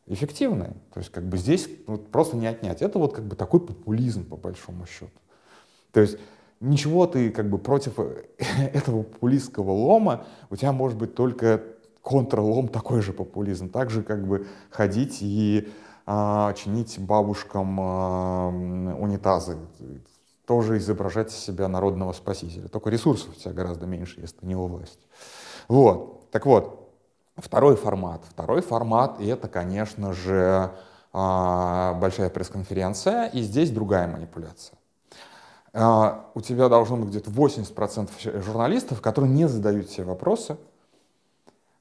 эффективные. 0.06 0.74
То 0.92 1.00
есть 1.00 1.10
как 1.10 1.24
бы 1.24 1.36
здесь 1.36 1.68
вот, 1.86 2.10
просто 2.10 2.36
не 2.36 2.46
отнять. 2.46 2.82
Это 2.82 2.98
вот 2.98 3.14
как 3.14 3.24
бы 3.24 3.36
такой 3.36 3.60
популизм 3.60 4.24
по 4.24 4.36
большому 4.36 4.86
счету. 4.86 5.10
То 5.92 6.00
есть 6.00 6.18
ничего 6.60 7.06
ты 7.06 7.30
как 7.30 7.50
бы 7.50 7.58
против 7.58 7.98
этого 8.38 9.02
популистского 9.02 9.70
лома, 9.72 10.24
у 10.48 10.56
тебя 10.56 10.72
может 10.72 10.96
быть 10.96 11.14
только 11.14 11.62
контрлом 12.10 12.68
такой 12.68 13.00
же 13.00 13.12
популизм. 13.12 13.70
Также 13.70 14.02
как 14.02 14.26
бы 14.26 14.46
ходить 14.70 15.18
и 15.20 15.70
а, 16.06 16.52
чинить 16.54 16.98
бабушкам 16.98 17.78
а, 17.80 18.48
унитазы. 18.48 19.56
Тоже 20.46 20.78
изображать 20.78 21.30
себя 21.30 21.68
народного 21.68 22.12
спасителя. 22.12 22.68
Только 22.68 22.90
ресурсов 22.90 23.30
у 23.30 23.38
тебя 23.38 23.52
гораздо 23.52 23.86
меньше, 23.86 24.20
если 24.20 24.36
ты 24.38 24.46
не 24.46 24.56
у 24.56 24.66
власти. 24.66 25.06
Вот. 25.68 26.28
Так 26.32 26.46
вот, 26.46 26.80
Второй 27.40 27.76
формат. 27.76 28.22
Второй 28.28 28.60
формат— 28.60 29.18
это, 29.20 29.48
конечно 29.48 30.12
же, 30.12 30.70
а, 31.12 31.94
большая 31.94 32.30
пресс-конференция, 32.30 33.26
и 33.26 33.40
здесь 33.42 33.70
другая 33.70 34.06
манипуляция. 34.06 34.78
А, 35.72 36.30
у 36.34 36.40
тебя 36.40 36.68
должно 36.68 36.96
быть 36.96 37.08
где-то 37.08 37.30
80% 37.30 38.10
журналистов, 38.42 39.00
которые 39.00 39.32
не 39.32 39.48
задают 39.48 39.88
тебе 39.88 40.04
вопросы, 40.04 40.56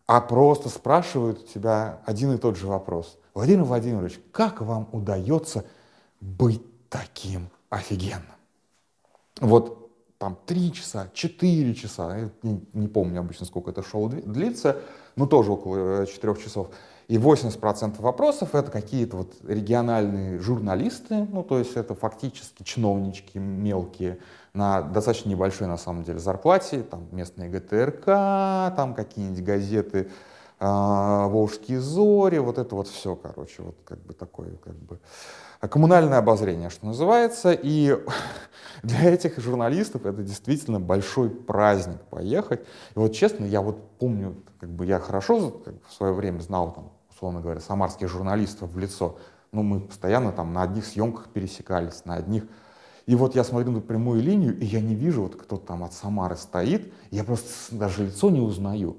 а 0.10 0.22
просто 0.22 0.70
спрашивают 0.70 1.44
у 1.44 1.46
тебя 1.46 2.00
один 2.04 2.34
и 2.34 2.40
тот 2.40 2.58
же 2.58 2.66
вопрос. 2.66 3.20
Владимир 3.36 3.64
Владимирович, 3.64 4.20
как 4.32 4.60
вам 4.60 4.90
удается 4.92 5.66
быть 6.20 6.64
таким 6.90 7.50
офигенным? 7.70 8.24
Вот 9.40 9.92
там 10.18 10.36
три 10.48 10.74
часа, 10.74 11.12
четыре 11.14 11.76
часа, 11.76 12.18
я 12.18 12.30
не, 12.42 12.60
не 12.74 12.88
помню 12.88 13.20
обычно, 13.20 13.46
сколько 13.46 13.70
это 13.70 13.84
шоу 13.84 14.10
длится, 14.10 14.78
ну 15.16 15.28
тоже 15.28 15.52
около 15.52 16.08
4 16.08 16.34
э, 16.34 16.36
часов. 16.38 16.72
И 17.08 17.18
80% 17.18 18.02
вопросов 18.02 18.56
это 18.56 18.72
какие-то 18.72 19.18
вот 19.18 19.36
региональные 19.48 20.40
журналисты, 20.40 21.28
ну 21.32 21.44
то 21.44 21.60
есть 21.60 21.76
это 21.76 21.94
фактически 21.94 22.64
чиновнички 22.64 23.38
мелкие 23.38 24.18
на 24.60 24.82
достаточно 24.82 25.30
небольшой 25.30 25.68
на 25.68 25.78
самом 25.78 26.04
деле 26.04 26.20
зарплате, 26.20 26.84
там 26.84 27.08
местные 27.12 27.50
ГТРК, 27.50 28.06
там 28.76 28.94
какие-нибудь 28.94 29.44
газеты, 29.44 30.10
э, 30.60 30.66
Волжские 30.66 31.80
зори, 31.80 32.38
вот 32.38 32.58
это 32.58 32.76
вот 32.76 32.88
все, 32.88 33.16
короче, 33.16 33.64
вот 33.64 33.78
как 33.86 34.00
бы 34.00 34.14
такое, 34.14 34.52
как 34.58 34.76
бы 34.76 35.00
коммунальное 35.62 36.20
обозрение, 36.20 36.70
что 36.70 36.86
называется. 36.86 37.52
И 37.54 37.98
для 38.84 39.14
этих 39.14 39.40
журналистов 39.40 40.06
это 40.06 40.22
действительно 40.22 40.80
большой 40.80 41.30
праздник 41.30 42.02
поехать. 42.10 42.62
И 42.96 43.00
вот 43.00 43.14
честно, 43.14 43.46
я 43.46 43.62
вот 43.62 43.98
помню, 43.98 44.36
как 44.60 44.70
бы 44.70 44.86
я 44.86 45.00
хорошо 45.00 45.52
как 45.52 45.76
в 45.88 45.94
свое 45.94 46.14
время 46.14 46.42
знал, 46.42 46.74
там, 46.74 46.92
условно 47.10 47.42
говоря, 47.42 47.62
самарских 47.62 48.10
журналистов 48.10 48.72
в 48.72 48.78
лицо. 48.78 49.18
Ну, 49.52 49.64
мы 49.64 49.80
постоянно 49.80 50.32
там 50.32 50.54
на 50.54 50.62
одних 50.62 50.86
съемках 50.86 51.30
пересекались, 51.30 52.06
на 52.06 52.16
одних 52.16 52.44
и 53.10 53.16
вот 53.16 53.34
я 53.34 53.44
смотрю 53.44 53.72
на 53.72 53.82
прямую 53.82 54.22
линию, 54.22 54.56
и 54.60 54.66
я 54.66 54.82
не 54.82 54.94
вижу, 54.94 55.24
вот 55.24 55.36
кто 55.36 55.58
там 55.58 55.84
от 55.84 55.94
Самары 55.94 56.36
стоит, 56.36 56.94
я 57.10 57.24
просто 57.24 57.76
даже 57.76 58.06
лицо 58.06 58.30
не 58.30 58.40
узнаю. 58.40 58.98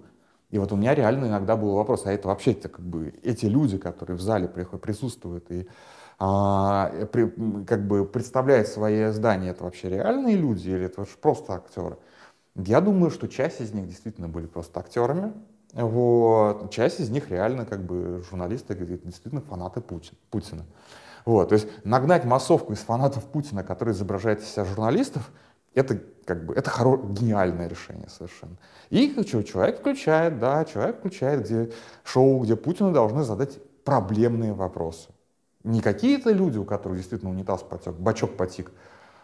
И 0.50 0.58
вот 0.58 0.72
у 0.72 0.76
меня 0.76 0.96
реально 0.96 1.26
иногда 1.26 1.54
был 1.54 1.76
вопрос, 1.76 2.06
а 2.06 2.12
это 2.12 2.26
вообще 2.26 2.50
-то 2.50 2.68
как 2.68 2.84
бы 2.84 3.14
эти 3.22 3.46
люди, 3.46 3.78
которые 3.78 4.16
в 4.16 4.20
зале 4.20 4.48
присутствуют 4.48 5.52
и 5.52 5.68
а, 6.18 6.90
при, 7.12 7.30
как 7.64 7.86
бы 7.86 8.04
представляет 8.04 8.66
свои 8.66 9.12
здания, 9.12 9.50
это 9.50 9.62
вообще 9.62 9.88
реальные 9.88 10.34
люди 10.34 10.70
или 10.70 10.86
это 10.86 11.06
просто 11.22 11.52
актеры? 11.52 11.96
Я 12.56 12.80
думаю, 12.80 13.12
что 13.12 13.28
часть 13.28 13.60
из 13.60 13.72
них 13.72 13.86
действительно 13.86 14.26
были 14.26 14.46
просто 14.46 14.80
актерами, 14.80 15.32
вот. 15.72 16.72
Часть 16.72 16.98
из 16.98 17.10
них 17.10 17.30
реально 17.30 17.64
как 17.64 17.84
бы 17.84 18.24
журналисты, 18.28 18.74
действительно 18.74 19.40
фанаты 19.40 19.80
Путин, 19.80 20.14
Путина. 20.30 20.64
Вот. 21.24 21.50
То 21.50 21.54
есть 21.54 21.68
нагнать 21.84 22.24
массовку 22.24 22.72
из 22.72 22.78
фанатов 22.78 23.24
Путина, 23.24 23.62
которые 23.62 23.94
изображают 23.94 24.40
из 24.40 24.48
себя 24.48 24.64
журналистов, 24.64 25.30
это 25.74 26.00
как 26.24 26.44
бы 26.44 26.54
это 26.54 26.70
хоро... 26.70 26.98
гениальное 26.98 27.68
решение 27.68 28.08
совершенно. 28.08 28.56
И 28.90 29.10
что, 29.26 29.42
человек 29.42 29.78
включает, 29.80 30.38
да, 30.38 30.64
человек 30.64 30.98
включает 30.98 31.44
где 31.44 31.72
шоу, 32.04 32.40
где 32.40 32.56
Путину 32.56 32.92
должны 32.92 33.22
задать 33.24 33.58
проблемные 33.84 34.52
вопросы. 34.52 35.08
Не 35.64 35.80
какие-то 35.80 36.30
люди, 36.30 36.58
у 36.58 36.64
которых 36.64 36.98
действительно 36.98 37.30
унитаз 37.30 37.62
потек, 37.62 37.94
бачок 37.94 38.36
потек, 38.36 38.72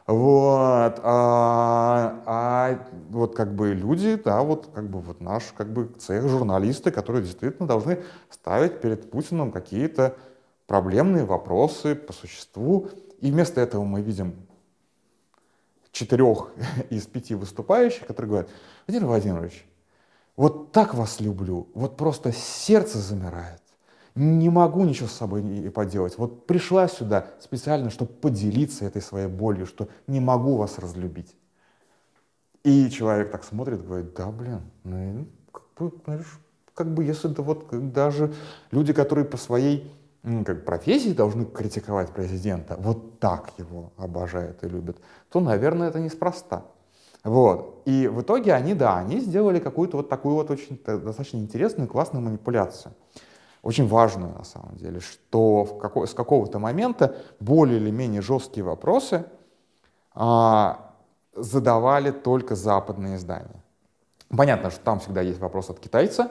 вот, 0.07 1.01
а, 1.03 2.23
а 2.27 2.79
вот 3.11 3.35
как 3.35 3.55
бы 3.55 3.73
люди, 3.73 4.15
да, 4.15 4.43
вот 4.43 4.69
как 4.73 4.89
бы 4.89 5.01
вот 5.01 5.21
наш 5.21 5.53
как 5.57 5.73
бы 5.73 5.91
цех 5.99 6.29
журналисты, 6.29 6.93
которые 6.93 7.25
действительно 7.25 7.67
должны 7.67 7.99
ставить 8.31 8.81
перед 8.81 9.11
Путиным 9.11 9.51
какие-то 9.51 10.15
проблемные 10.67 11.25
вопросы 11.25 11.95
по 11.95 12.13
существу. 12.13 12.91
И 13.21 13.31
вместо 13.31 13.61
этого 13.61 13.85
мы 13.85 14.03
видим 14.03 14.35
четырех 15.93 16.51
из 16.91 17.07
пяти 17.07 17.35
выступающих, 17.35 18.07
которые 18.07 18.29
говорят, 18.29 18.51
Владимир 18.87 19.09
Владимирович, 19.09 19.67
вот 20.37 20.73
так 20.73 20.95
вас 20.95 21.21
люблю, 21.21 21.69
вот 21.75 21.97
просто 21.97 22.33
сердце 22.33 22.99
замирает 22.99 23.63
не 24.17 24.49
могу 24.49 24.85
ничего 24.85 25.09
с 25.09 25.13
собой 25.13 25.43
не 25.43 25.69
поделать. 25.69 26.17
Вот 26.17 26.47
пришла 26.47 26.89
сюда 26.89 27.27
специально, 27.39 27.91
чтобы 27.91 28.13
поделиться 28.13 28.87
этой 28.87 29.03
своей 29.03 29.29
болью, 29.29 29.67
что 29.67 29.89
не 30.07 30.21
могу 30.21 30.57
вас 30.57 30.79
разлюбить. 30.79 31.37
И 32.65 32.91
человек 32.91 33.31
так 33.31 33.45
смотрит, 33.45 33.87
говорит, 33.87 34.15
да, 34.15 34.27
блин, 34.31 34.63
ну, 34.85 35.29
как 35.53 35.65
бы, 35.79 35.93
знаешь, 36.05 36.41
как 36.75 36.95
бы 36.95 37.05
если 37.05 37.31
это 37.31 37.43
вот 37.43 37.69
даже 37.93 38.35
люди, 38.71 38.93
которые 38.95 39.27
по 39.27 39.37
своей 39.37 39.95
как 40.45 40.65
профессии 40.65 41.13
должны 41.13 41.45
критиковать 41.45 42.11
президента, 42.11 42.77
вот 42.79 43.21
так 43.21 43.53
его 43.59 43.93
обожают 43.97 44.65
и 44.65 44.69
любят, 44.69 44.99
то, 45.31 45.41
наверное, 45.41 45.89
это 45.89 46.01
неспроста. 46.01 46.65
Вот. 47.23 47.83
И 47.87 48.09
в 48.09 48.21
итоге 48.23 48.53
они, 48.53 48.75
да, 48.75 48.99
они 48.99 49.21
сделали 49.21 49.59
какую-то 49.59 49.99
вот 49.99 50.09
такую 50.09 50.35
вот 50.35 50.51
очень 50.51 50.81
достаточно 50.85 51.39
интересную, 51.39 51.89
классную 51.89 52.25
манипуляцию 52.25 52.93
очень 53.67 53.89
важную 53.89 54.33
на 54.33 54.45
самом 54.45 54.77
деле, 54.77 55.01
что 55.01 55.65
в 55.65 55.79
какой, 55.79 56.07
с 56.07 56.15
какого-то 56.15 56.61
момента 56.61 57.17
более 57.41 57.79
или 57.79 57.91
менее 57.91 58.23
жесткие 58.23 58.63
вопросы 58.63 59.27
а, 60.15 60.93
задавали 61.35 62.13
только 62.13 62.55
западные 62.55 63.17
издания. 63.17 63.63
Понятно, 64.29 64.71
что 64.71 64.81
там 64.81 65.01
всегда 65.01 65.21
есть 65.21 65.41
вопрос 65.41 65.69
от 65.69 65.81
китайца, 65.81 66.31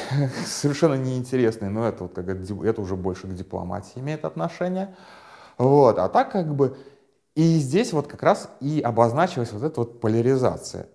совершенно 0.46 0.94
неинтересный, 0.94 1.68
но 1.68 1.86
это, 1.86 2.04
вот, 2.04 2.14
как, 2.14 2.28
это 2.28 2.80
уже 2.80 2.96
больше 2.96 3.26
к 3.26 3.34
дипломатии 3.34 3.98
имеет 3.98 4.24
отношение. 4.24 4.94
Вот. 5.58 5.98
А 5.98 6.08
так 6.08 6.32
как 6.32 6.54
бы 6.54 6.76
и 7.34 7.58
здесь 7.58 7.92
вот 7.92 8.06
как 8.06 8.22
раз 8.22 8.50
и 8.60 8.80
обозначилась 8.80 9.52
вот 9.52 9.62
эта 9.62 9.80
вот 9.80 10.00
поляризация. 10.00 10.88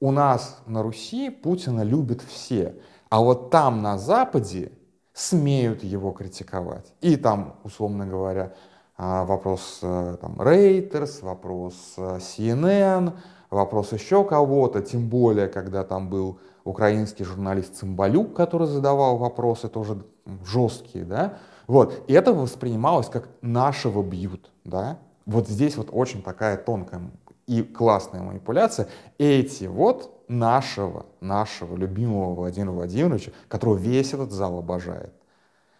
У 0.00 0.10
нас 0.10 0.60
на 0.66 0.82
Руси 0.82 1.30
Путина 1.30 1.82
любят 1.82 2.22
все, 2.22 2.74
а 3.08 3.20
вот 3.20 3.50
там 3.50 3.82
на 3.82 3.98
Западе 3.98 4.72
смеют 5.12 5.84
его 5.84 6.12
критиковать. 6.12 6.92
И 7.02 7.16
там, 7.16 7.56
условно 7.64 8.06
говоря, 8.06 8.54
а, 8.96 9.24
вопрос 9.24 9.80
э, 9.82 10.16
там, 10.20 10.40
Reuters, 10.40 11.22
вопрос 11.22 11.94
э, 11.96 12.18
CNN, 12.18 13.12
вопрос 13.52 13.92
еще 13.92 14.24
кого-то, 14.24 14.80
тем 14.80 15.08
более, 15.08 15.48
когда 15.48 15.84
там 15.84 16.08
был 16.08 16.38
украинский 16.64 17.24
журналист 17.24 17.76
Цымбалюк, 17.76 18.34
который 18.34 18.66
задавал 18.66 19.18
вопросы 19.18 19.68
тоже 19.68 20.04
жесткие, 20.44 21.04
да, 21.04 21.38
вот, 21.66 22.04
и 22.06 22.12
это 22.12 22.32
воспринималось 22.32 23.08
как 23.08 23.28
нашего 23.40 24.02
бьют, 24.02 24.50
да, 24.64 24.98
вот 25.26 25.48
здесь 25.48 25.76
вот 25.76 25.88
очень 25.92 26.22
такая 26.22 26.56
тонкая 26.56 27.02
и 27.46 27.62
классная 27.62 28.22
манипуляция. 28.22 28.88
Эти 29.18 29.64
вот 29.64 30.24
нашего, 30.28 31.06
нашего 31.20 31.76
любимого 31.76 32.34
Владимира 32.34 32.72
Владимировича, 32.72 33.32
которого 33.48 33.76
весь 33.76 34.14
этот 34.14 34.32
зал 34.32 34.58
обожает, 34.58 35.12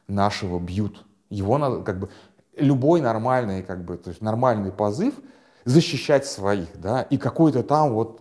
нашего 0.08 0.58
бьют. 0.58 1.04
Его 1.30 1.58
надо 1.58 1.82
как 1.82 1.98
бы 1.98 2.10
любой 2.56 3.00
нормальный, 3.00 3.62
как 3.62 3.84
бы, 3.84 3.96
то 3.96 4.10
есть 4.10 4.20
нормальный 4.20 4.72
позыв 4.72 5.14
защищать 5.64 6.26
своих, 6.26 6.68
да, 6.80 7.02
и 7.02 7.18
какой-то 7.18 7.62
там 7.62 7.92
вот 7.92 8.20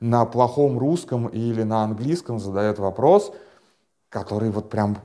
на 0.00 0.24
плохом 0.24 0.78
русском 0.78 1.28
или 1.28 1.62
на 1.62 1.84
английском 1.84 2.38
задает 2.38 2.78
вопрос, 2.78 3.32
который 4.08 4.50
вот 4.50 4.70
прям 4.70 4.98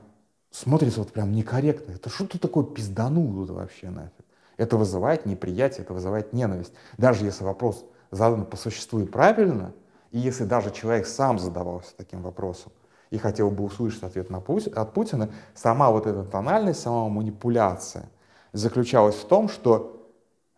смотрится 0.50 1.00
вот 1.00 1.12
прям 1.12 1.32
некорректно. 1.32 1.92
Это 1.92 2.08
что 2.08 2.26
ты 2.26 2.38
такое 2.38 2.64
пизданул 2.64 3.32
тут 3.34 3.50
вообще 3.50 3.90
нафиг? 3.90 4.24
Это 4.56 4.76
вызывает 4.76 5.26
неприятие, 5.26 5.84
это 5.84 5.92
вызывает 5.92 6.32
ненависть. 6.32 6.72
Даже 6.96 7.24
если 7.24 7.44
вопрос 7.44 7.84
задан 8.10 8.46
по 8.46 8.56
существу 8.56 9.00
и 9.00 9.04
правильно, 9.06 9.72
и 10.10 10.18
если 10.18 10.44
даже 10.44 10.70
человек 10.70 11.06
сам 11.06 11.38
задавался 11.38 11.90
таким 11.96 12.22
вопросом 12.22 12.72
и 13.10 13.18
хотел 13.18 13.50
бы 13.50 13.64
услышать 13.64 14.02
ответ 14.02 14.30
на 14.30 14.40
Пу 14.40 14.58
от 14.74 14.92
Путина, 14.94 15.30
сама 15.54 15.90
вот 15.90 16.06
эта 16.06 16.24
тональность, 16.24 16.80
сама 16.80 17.08
манипуляция 17.08 18.08
заключалась 18.52 19.16
в 19.16 19.26
том, 19.26 19.48
что 19.50 20.08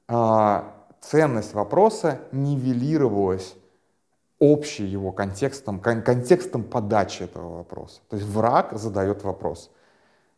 э, 0.06 0.62
ценность 1.00 1.54
вопроса 1.54 2.20
нивелировалась 2.32 3.54
общим 4.40 4.86
его 4.86 5.12
контекстом, 5.12 5.80
кон 5.80 6.02
контекстом 6.02 6.62
подачи 6.62 7.24
этого 7.24 7.58
вопроса. 7.58 8.00
То 8.08 8.16
есть 8.16 8.28
враг 8.28 8.72
задает 8.78 9.24
вопрос. 9.24 9.70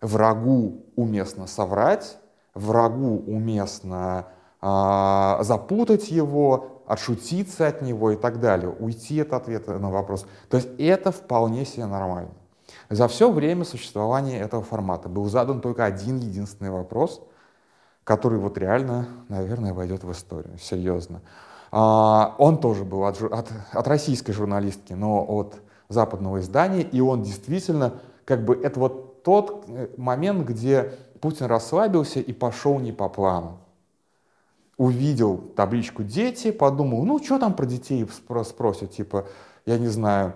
Врагу 0.00 0.82
уместно 0.96 1.46
соврать, 1.46 2.16
врагу 2.54 3.22
уместно 3.26 4.28
э, 4.62 5.38
запутать 5.42 6.10
его, 6.10 6.82
отшутиться 6.86 7.66
от 7.66 7.82
него 7.82 8.12
и 8.12 8.16
так 8.16 8.40
далее, 8.40 8.70
уйти 8.70 9.20
от 9.20 9.32
ответа 9.32 9.78
на 9.78 9.90
вопрос. 9.90 10.26
То 10.48 10.56
есть 10.56 10.68
это 10.78 11.12
вполне 11.12 11.64
себе 11.64 11.86
нормально. 11.86 12.30
За 12.88 13.06
все 13.08 13.30
время 13.30 13.64
существования 13.64 14.40
этого 14.40 14.62
формата 14.62 15.08
был 15.08 15.26
задан 15.26 15.60
только 15.60 15.84
один 15.84 16.18
единственный 16.18 16.70
вопрос, 16.70 17.22
который 18.10 18.40
вот 18.40 18.58
реально, 18.58 19.06
наверное, 19.28 19.72
войдет 19.72 20.02
в 20.02 20.10
историю, 20.10 20.58
серьезно. 20.58 21.20
А, 21.70 22.34
он 22.38 22.58
тоже 22.58 22.84
был 22.84 23.04
от, 23.04 23.22
от, 23.22 23.52
от 23.70 23.86
российской 23.86 24.32
журналистки, 24.32 24.94
но 24.94 25.24
от 25.24 25.54
западного 25.88 26.40
издания, 26.40 26.82
и 26.82 27.00
он 27.00 27.22
действительно, 27.22 27.92
как 28.24 28.44
бы, 28.44 28.56
это 28.60 28.80
вот 28.80 29.22
тот 29.22 29.64
э, 29.68 29.90
момент, 29.96 30.44
где 30.44 30.92
Путин 31.20 31.46
расслабился 31.46 32.18
и 32.18 32.32
пошел 32.32 32.80
не 32.80 32.90
по 32.90 33.08
плану. 33.08 33.58
Увидел 34.76 35.36
табличку 35.36 36.02
«Дети», 36.02 36.50
подумал, 36.50 37.04
ну, 37.04 37.22
что 37.22 37.38
там 37.38 37.54
про 37.54 37.64
детей 37.64 38.04
спросят, 38.44 38.90
типа, 38.90 39.28
я 39.66 39.78
не 39.78 39.86
знаю, 39.86 40.32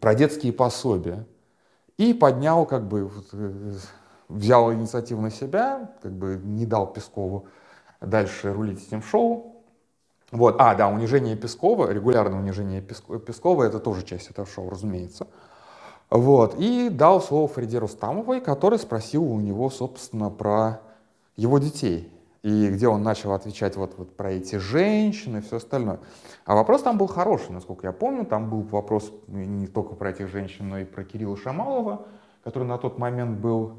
про 0.00 0.16
детские 0.16 0.52
пособия. 0.52 1.24
И 1.98 2.12
поднял, 2.14 2.66
как 2.66 2.88
бы, 2.88 3.12
э, 3.32 3.74
взял 4.28 4.72
инициативу 4.72 5.20
на 5.20 5.30
себя, 5.30 5.90
как 6.02 6.12
бы 6.12 6.40
не 6.42 6.66
дал 6.66 6.86
Пескову 6.92 7.46
дальше 8.00 8.52
рулить 8.52 8.86
этим 8.86 9.02
шоу. 9.02 9.56
Вот. 10.32 10.56
А, 10.58 10.74
да, 10.74 10.88
унижение 10.88 11.36
Пескова, 11.36 11.90
регулярное 11.90 12.38
унижение 12.38 12.80
Пескова, 12.80 13.64
это 13.64 13.78
тоже 13.78 14.02
часть 14.04 14.30
этого 14.30 14.46
шоу, 14.46 14.70
разумеется. 14.70 15.28
Вот. 16.10 16.56
И 16.58 16.88
дал 16.90 17.20
слово 17.20 17.48
Фреде 17.48 17.78
Рустамовой, 17.78 18.40
который 18.40 18.78
спросил 18.78 19.24
у 19.24 19.40
него, 19.40 19.70
собственно, 19.70 20.30
про 20.30 20.80
его 21.36 21.58
детей. 21.58 22.12
И 22.42 22.68
где 22.68 22.86
он 22.86 23.02
начал 23.02 23.32
отвечать 23.32 23.76
вот, 23.76 23.94
вот 23.96 24.16
про 24.16 24.32
эти 24.32 24.56
женщины 24.56 25.38
и 25.38 25.40
все 25.40 25.56
остальное. 25.56 25.98
А 26.44 26.54
вопрос 26.54 26.82
там 26.82 26.96
был 26.96 27.08
хороший, 27.08 27.50
насколько 27.50 27.86
я 27.86 27.92
помню. 27.92 28.24
Там 28.24 28.50
был 28.50 28.62
вопрос 28.62 29.12
не 29.26 29.66
только 29.66 29.94
про 29.94 30.10
этих 30.10 30.28
женщин, 30.28 30.68
но 30.68 30.78
и 30.78 30.84
про 30.84 31.02
Кирилла 31.02 31.36
Шамалова, 31.36 32.06
который 32.44 32.68
на 32.68 32.78
тот 32.78 32.98
момент 32.98 33.38
был 33.38 33.72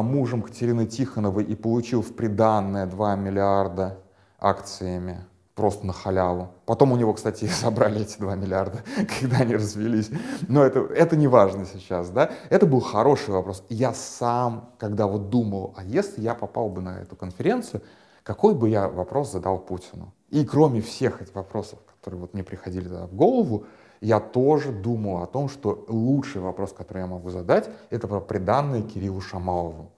мужем 0.00 0.40
Катерины 0.40 0.86
Тихоновой 0.86 1.44
и 1.44 1.54
получил 1.54 2.00
в 2.00 2.14
приданное 2.14 2.86
2 2.86 3.16
миллиарда 3.16 3.98
акциями 4.38 5.26
просто 5.54 5.86
на 5.86 5.92
халяву. 5.92 6.48
Потом 6.64 6.92
у 6.92 6.96
него, 6.96 7.12
кстати, 7.12 7.44
забрали 7.62 8.00
эти 8.00 8.18
2 8.18 8.34
миллиарда, 8.36 8.78
когда 9.20 9.38
они 9.38 9.54
развелись. 9.54 10.10
Но 10.48 10.64
это, 10.64 10.80
это 10.80 11.16
не 11.16 11.28
важно 11.28 11.66
сейчас, 11.66 12.08
да. 12.08 12.30
Это 12.48 12.66
был 12.66 12.80
хороший 12.80 13.30
вопрос. 13.34 13.64
Я 13.68 13.92
сам, 13.92 14.70
когда 14.78 15.06
вот 15.06 15.28
думал, 15.28 15.74
а 15.76 15.84
если 15.84 16.22
я 16.22 16.34
попал 16.34 16.70
бы 16.70 16.80
на 16.80 17.00
эту 17.00 17.14
конференцию, 17.14 17.82
какой 18.22 18.54
бы 18.54 18.70
я 18.70 18.88
вопрос 18.88 19.32
задал 19.32 19.58
Путину? 19.58 20.14
И 20.30 20.44
кроме 20.44 20.80
всех 20.80 21.20
этих 21.20 21.34
вопросов, 21.34 21.78
которые 22.02 22.20
вот 22.20 22.34
мне 22.34 22.42
приходили 22.42 22.88
тогда 22.88 23.06
в 23.06 23.14
голову, 23.14 23.66
я 24.00 24.18
тоже 24.18 24.72
думал 24.72 25.22
о 25.22 25.26
том, 25.26 25.48
что 25.48 25.84
лучший 25.86 26.40
вопрос, 26.40 26.72
который 26.72 26.98
я 26.98 27.06
могу 27.06 27.30
задать, 27.30 27.70
это 27.90 28.08
про 28.08 28.18
приданное 28.18 28.82
Кириллу 28.82 29.20
Шамалову. 29.20 29.92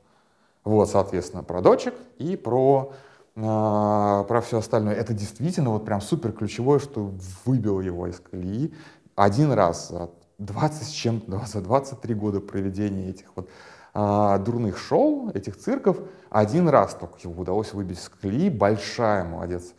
Вот, 0.65 0.91
соответственно, 0.91 1.43
про 1.43 1.63
дочек 1.63 1.95
и 2.19 2.37
про 2.37 2.93
а, 3.37 4.25
про 4.25 4.43
все 4.43 4.59
остальное. 4.59 4.95
Это 4.95 5.15
действительно 5.15 5.71
вот 5.71 5.87
прям 5.87 6.03
супер 6.03 6.33
ключевое, 6.33 6.79
что 6.79 7.11
выбило 7.47 7.81
его 7.81 8.07
из 8.07 8.21
колеи. 8.21 8.75
Один 9.17 9.53
раз 9.53 9.89
за 9.89 10.11
20 10.39 10.87
с 10.87 10.91
чем-то, 10.91 11.41
за 11.47 11.63
23 11.63 12.15
года 12.15 12.41
проведения 12.41 13.09
этих 13.09 13.29
вот 13.35 13.49
а, 13.95 14.37
дурных 14.39 14.77
шоу, 14.77 15.31
этих 15.31 15.57
цирков, 15.57 15.97
один 16.29 16.69
раз 16.69 16.95
только 16.95 17.17
его 17.23 17.41
удалось 17.41 17.73
выбить 17.73 17.99
из 17.99 18.11
колеи. 18.11 18.51
Большая 18.51 19.25
молодец 19.25 19.73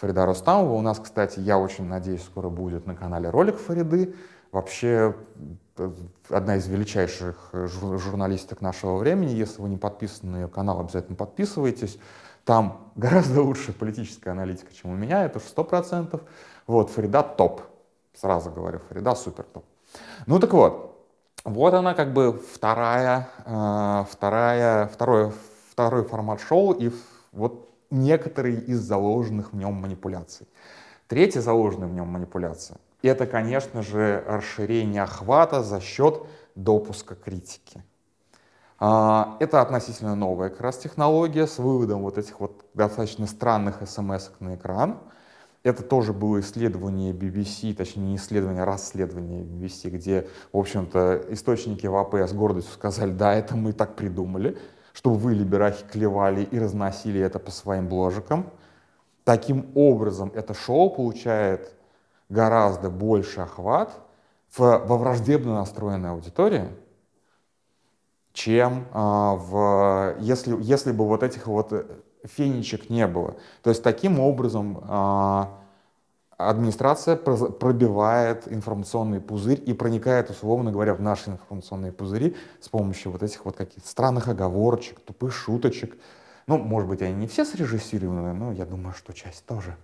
Фарида 0.00 0.24
Рустамова. 0.24 0.72
У 0.72 0.80
нас, 0.80 0.98
кстати, 0.98 1.40
я 1.40 1.58
очень 1.58 1.84
надеюсь, 1.84 2.24
скоро 2.24 2.48
будет 2.48 2.86
на 2.86 2.94
канале 2.94 3.28
ролик 3.28 3.58
Фариды. 3.58 4.14
Вообще 4.50 5.14
э, 5.76 5.90
одна 6.30 6.56
из 6.56 6.66
величайших 6.68 7.50
журналисток 7.52 8.62
нашего 8.62 8.96
времени. 8.96 9.32
Если 9.32 9.60
вы 9.60 9.68
не 9.68 9.76
подписаны 9.76 10.32
на 10.32 10.36
ее 10.40 10.48
канал, 10.48 10.80
обязательно 10.80 11.16
подписывайтесь. 11.16 11.98
Там 12.46 12.90
гораздо 12.96 13.42
лучше 13.42 13.74
политическая 13.74 14.30
аналитика, 14.30 14.72
чем 14.72 14.92
у 14.92 14.96
меня, 14.96 15.24
это 15.24 15.36
уж 15.36 15.44
сто 15.44 15.64
процентов. 15.64 16.22
Вот, 16.66 16.88
Фарида 16.88 17.22
топ. 17.22 17.60
Сразу 18.14 18.50
говорю, 18.50 18.80
Фарида 18.88 19.14
супер 19.14 19.44
топ. 19.44 19.64
Ну 20.26 20.38
так 20.38 20.54
вот, 20.54 20.98
вот 21.44 21.74
она 21.74 21.92
как 21.92 22.14
бы 22.14 22.32
вторая, 22.32 23.28
э, 23.44 24.04
вторая, 24.10 24.86
второй, 24.88 25.30
второй 25.70 26.04
формат 26.04 26.40
шоу 26.40 26.72
и 26.72 26.90
вот 27.32 27.68
некоторые 27.90 28.60
из 28.60 28.80
заложенных 28.80 29.52
в 29.52 29.56
нем 29.56 29.74
манипуляций. 29.74 30.46
Третья 31.08 31.40
заложенная 31.40 31.88
в 31.88 31.92
нем 31.92 32.06
манипуляция– 32.06 32.78
это, 33.02 33.26
конечно 33.26 33.82
же, 33.82 34.22
расширение 34.26 35.02
охвата 35.02 35.62
за 35.62 35.80
счет 35.80 36.22
допуска 36.54 37.14
критики. 37.14 37.82
А, 38.78 39.36
это 39.40 39.60
относительно 39.60 40.14
новая 40.14 40.50
как 40.50 40.60
раз 40.60 40.78
технология 40.78 41.46
с 41.46 41.58
выводом 41.58 42.02
вот 42.02 42.18
этих 42.18 42.40
вот 42.40 42.64
достаточно 42.74 43.26
странных 43.26 43.78
смс 43.86 44.30
на 44.40 44.54
экран. 44.54 44.98
Это 45.62 45.82
тоже 45.82 46.14
было 46.14 46.40
исследование 46.40 47.12
BBC, 47.12 47.74
точнее 47.74 48.02
не 48.02 48.16
исследование, 48.16 48.62
а 48.62 48.66
расследование 48.66 49.42
BBC, 49.42 49.90
где, 49.90 50.26
в 50.52 50.56
общем-то, 50.56 51.26
источники 51.28 51.86
в 51.86 51.96
АП 51.96 52.14
с 52.14 52.32
гордостью 52.32 52.72
сказали, 52.72 53.10
да, 53.10 53.34
это 53.34 53.56
мы 53.56 53.74
так 53.74 53.94
придумали, 53.94 54.56
чтобы 54.92 55.16
вы, 55.16 55.34
либерахи, 55.34 55.84
клевали 55.90 56.42
и 56.42 56.58
разносили 56.58 57.20
это 57.20 57.38
по 57.38 57.50
своим 57.50 57.88
бложикам. 57.88 58.50
Таким 59.24 59.70
образом, 59.74 60.32
это 60.34 60.54
шоу 60.54 60.90
получает 60.90 61.72
гораздо 62.28 62.90
больше 62.90 63.40
охват 63.40 63.92
в, 64.56 64.58
во 64.58 64.96
враждебно 64.96 65.54
настроенной 65.54 66.10
аудитории, 66.10 66.68
чем 68.32 68.86
а, 68.92 69.34
в, 69.34 70.16
если, 70.20 70.56
если 70.60 70.92
бы 70.92 71.06
вот 71.06 71.22
этих 71.22 71.46
вот 71.46 71.72
фенечек 72.24 72.90
не 72.90 73.06
было. 73.06 73.36
То 73.62 73.70
есть 73.70 73.82
таким 73.82 74.20
образом 74.20 74.82
а, 74.88 75.59
администрация 76.48 77.16
пробивает 77.16 78.50
информационный 78.50 79.20
пузырь 79.20 79.62
и 79.66 79.72
проникает, 79.72 80.30
условно 80.30 80.72
говоря, 80.72 80.94
в 80.94 81.00
наши 81.00 81.30
информационные 81.30 81.92
пузыри 81.92 82.36
с 82.60 82.68
помощью 82.68 83.12
вот 83.12 83.22
этих 83.22 83.44
вот 83.44 83.56
каких-то 83.56 83.88
странных 83.88 84.28
оговорочек, 84.28 85.00
тупых 85.00 85.32
шуточек. 85.32 85.96
Ну, 86.46 86.58
может 86.58 86.88
быть, 86.88 87.02
они 87.02 87.14
не 87.14 87.26
все 87.26 87.44
срежиссированы, 87.44 88.32
но 88.32 88.52
я 88.52 88.64
думаю, 88.64 88.94
что 88.94 89.12
часть 89.12 89.44
тоже. 89.46 89.76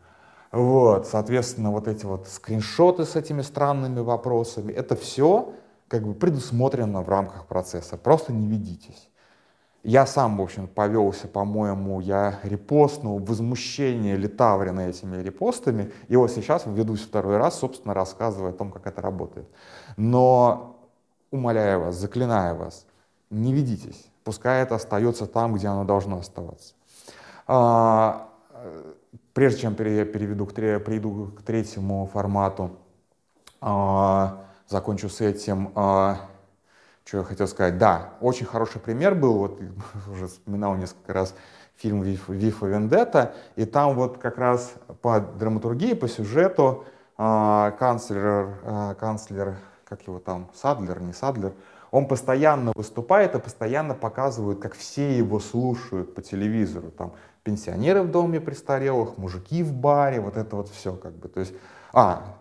Вот, 0.53 1.07
соответственно, 1.07 1.71
вот 1.71 1.89
эти 1.89 2.07
вот 2.07 2.29
скриншоты 2.29 3.05
с 3.05 3.17
этими 3.17 3.43
странными 3.43 4.01
вопросами, 4.01 4.73
это 4.73 4.97
все 4.97 5.53
как 5.89 6.07
бы 6.07 6.15
предусмотрено 6.15 7.03
в 7.03 7.09
рамках 7.09 7.47
процесса. 7.47 7.97
Просто 7.97 8.33
не 8.33 8.49
ведитесь. 8.49 9.09
Я 9.87 10.05
сам, 10.05 10.37
в 10.39 10.43
общем, 10.43 10.67
повелся, 10.67 11.29
по-моему, 11.29 12.01
я 12.01 12.41
репостнул 12.43 13.21
возмущение 13.21 14.17
Литаврина 14.17 14.81
этими 14.81 15.23
репостами, 15.23 15.93
и 16.09 16.17
вот 16.17 16.33
сейчас 16.33 16.65
ведусь 16.67 17.03
второй 17.03 17.37
раз, 17.37 17.61
собственно, 17.61 17.95
рассказывая 17.95 18.51
о 18.51 18.53
том, 18.53 18.73
как 18.73 18.89
это 18.89 19.01
работает. 19.01 19.47
Но 19.97 20.77
умоляю 21.31 21.83
вас, 21.83 21.95
заклинаю 21.95 22.57
вас, 22.57 22.85
не 23.31 23.53
ведитесь, 23.53 24.11
пускай 24.25 24.65
это 24.65 24.75
остается 24.75 25.27
там, 25.27 25.55
где 25.55 25.69
оно 25.69 25.85
должно 25.85 26.19
оставаться. 26.19 26.75
А, 27.47 28.29
прежде 29.35 29.61
чем 29.61 29.77
я 29.79 30.05
переведу 30.05 30.47
к, 30.47 30.53
перейду 30.53 31.27
к 31.39 31.43
третьему 31.43 32.11
формату, 32.13 32.73
а, 33.61 34.47
закончу 34.67 35.09
с 35.09 35.21
этим, 35.21 35.71
а, 35.77 36.23
что 37.07 37.19
я 37.19 37.25
хотел 37.25 37.47
сказать? 37.47 37.79
Да, 37.79 38.15
очень 38.21 38.47
хороший 38.47 38.81
пример 38.81 39.15
был, 39.15 39.39
вот 39.39 39.61
уже 40.11 40.27
вспоминал 40.27 40.75
несколько 40.75 41.13
раз 41.13 41.35
фильм 41.77 42.03
«Вифа 42.03 42.67
Вендетта», 42.67 43.35
и 43.55 43.65
там 43.65 43.95
вот 43.95 44.19
как 44.19 44.39
раз 44.39 44.75
по 45.03 45.21
драматургии, 45.21 45.95
по 45.95 46.09
сюжету 46.09 46.85
э, 47.17 47.73
канцлер, 47.79 48.59
э, 48.63 48.95
канцлер, 48.99 49.57
как 49.85 50.03
его 50.07 50.19
там, 50.19 50.51
Садлер, 50.55 51.01
не 51.01 51.13
Садлер, 51.13 51.53
он 51.93 52.09
постоянно 52.09 52.73
выступает 52.75 53.37
и 53.37 53.39
постоянно 53.39 53.95
показывает, 53.95 54.59
как 54.59 54.75
все 54.75 55.17
его 55.17 55.39
слушают 55.39 56.15
по 56.15 56.23
телевизору. 56.23 56.91
Там 56.91 57.13
пенсионеры 57.45 58.03
в 58.03 58.11
доме 58.11 58.41
престарелых, 58.41 59.17
мужики 59.17 59.63
в 59.63 59.73
баре, 59.73 60.21
вот 60.21 60.37
это 60.37 60.57
вот 60.57 60.69
все 60.71 60.95
как 60.95 61.13
бы. 61.13 61.29
То 61.29 61.41
есть, 61.41 61.55
а, 61.93 62.37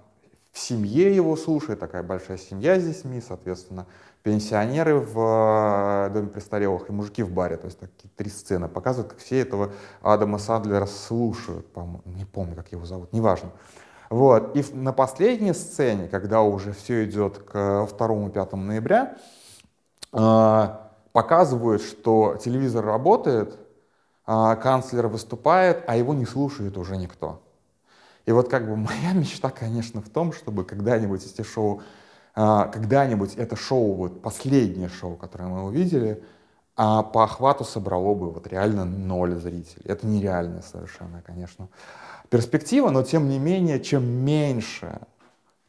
в 0.56 0.60
семье 0.60 1.14
его 1.14 1.36
слушает, 1.36 1.82
такая 1.82 2.02
большая 2.02 2.38
семья 2.38 2.80
здесь 2.80 3.02
СМИ, 3.02 3.20
соответственно, 3.20 3.86
пенсионеры 4.24 4.96
в 4.96 6.08
э, 6.08 6.14
доме 6.14 6.30
престарелых 6.30 6.88
и 6.88 6.94
мужики 6.94 7.24
в 7.24 7.32
баре. 7.32 7.58
То 7.58 7.66
есть 7.66 7.78
такие 7.78 8.10
три 8.16 8.30
сцены 8.30 8.70
показывают, 8.70 9.12
как 9.12 9.20
все 9.20 9.42
этого 9.42 9.74
Адама 10.02 10.38
Садлера 10.38 10.86
слушают. 10.86 11.68
По 11.74 12.02
не 12.06 12.24
помню, 12.24 12.56
как 12.56 12.72
его 12.72 12.86
зовут, 12.86 13.12
неважно. 13.12 13.52
Вот. 14.10 14.56
И 14.56 14.64
на 14.74 14.94
последней 14.94 15.52
сцене, 15.52 16.08
когда 16.08 16.42
уже 16.42 16.72
все 16.72 17.04
идет 17.04 17.40
к 17.40 17.86
2-5 17.92 18.56
ноября, 18.56 19.18
э, 20.14 20.68
показывают, 21.12 21.82
что 21.82 22.38
телевизор 22.42 22.86
работает, 22.86 23.60
э, 24.26 24.56
канцлер 24.64 25.08
выступает, 25.08 25.84
а 25.86 25.98
его 25.98 26.14
не 26.14 26.26
слушает 26.26 26.78
уже 26.78 26.96
никто. 26.96 27.42
И 28.26 28.32
вот 28.32 28.50
как 28.50 28.68
бы 28.68 28.76
моя 28.76 29.14
мечта, 29.14 29.50
конечно, 29.50 30.02
в 30.02 30.10
том, 30.10 30.34
чтобы 30.34 30.66
когда-нибудь 30.66 31.26
эти 31.26 31.42
шоу 31.42 31.82
а, 32.36 32.68
когда-нибудь 32.68 33.36
это 33.36 33.56
шоу, 33.56 33.94
вот 33.94 34.22
последнее 34.22 34.90
шоу, 34.90 35.16
которое 35.16 35.48
мы 35.48 35.64
увидели, 35.64 36.22
а 36.76 37.02
по 37.02 37.24
охвату 37.24 37.64
собрало 37.64 38.14
бы 38.14 38.30
вот 38.30 38.46
реально 38.48 38.84
ноль 38.84 39.36
зрителей. 39.36 39.84
Это 39.86 40.06
нереально 40.06 40.62
совершенно, 40.62 41.22
конечно, 41.22 41.70
перспектива, 42.30 42.90
но 42.90 43.04
тем 43.04 43.30
не 43.30 43.40
менее, 43.40 43.80
чем 43.80 44.04
меньше, 44.04 45.00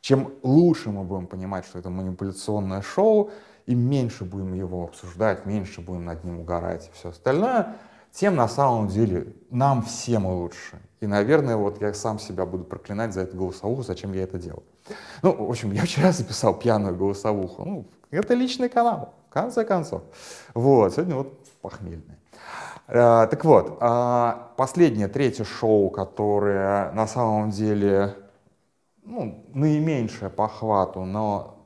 чем 0.00 0.32
лучше 0.42 0.90
мы 0.90 1.04
будем 1.04 1.28
понимать, 1.28 1.64
что 1.64 1.78
это 1.78 1.88
манипуляционное 1.88 2.82
шоу, 2.82 3.30
и 3.66 3.74
меньше 3.74 4.24
будем 4.24 4.54
его 4.54 4.84
обсуждать, 4.84 5.46
меньше 5.46 5.80
будем 5.80 6.04
над 6.04 6.24
ним 6.24 6.40
угорать 6.40 6.88
и 6.88 6.98
все 6.98 7.10
остальное, 7.10 7.76
тем 8.10 8.34
на 8.34 8.48
самом 8.48 8.88
деле 8.88 9.32
нам 9.50 9.82
всем 9.82 10.26
лучше. 10.26 10.80
И, 11.00 11.06
наверное, 11.06 11.56
вот 11.56 11.80
я 11.80 11.92
сам 11.92 12.18
себя 12.18 12.46
буду 12.46 12.64
проклинать 12.64 13.12
за 13.12 13.22
эту 13.22 13.36
голосовуху, 13.36 13.82
зачем 13.82 14.12
я 14.12 14.22
это 14.22 14.38
делал. 14.38 14.62
Ну, 15.22 15.46
в 15.46 15.50
общем, 15.50 15.72
я 15.72 15.82
вчера 15.82 16.12
записал 16.12 16.54
пьяную 16.58 16.96
голосовуху. 16.96 17.64
Ну, 17.64 17.86
это 18.10 18.34
личный 18.34 18.68
канал, 18.68 19.14
в 19.28 19.32
конце 19.32 19.64
концов. 19.64 20.02
Вот, 20.54 20.94
сегодня 20.94 21.16
вот 21.16 21.38
похмельный. 21.60 22.16
А, 22.88 23.26
так 23.26 23.44
вот, 23.44 23.76
а, 23.80 24.52
последнее, 24.56 25.08
третье 25.08 25.44
шоу, 25.44 25.90
которое 25.90 26.92
на 26.92 27.06
самом 27.06 27.50
деле 27.50 28.16
ну, 29.04 29.44
наименьшее 29.54 30.30
по 30.30 30.46
охвату, 30.46 31.04
но 31.04 31.64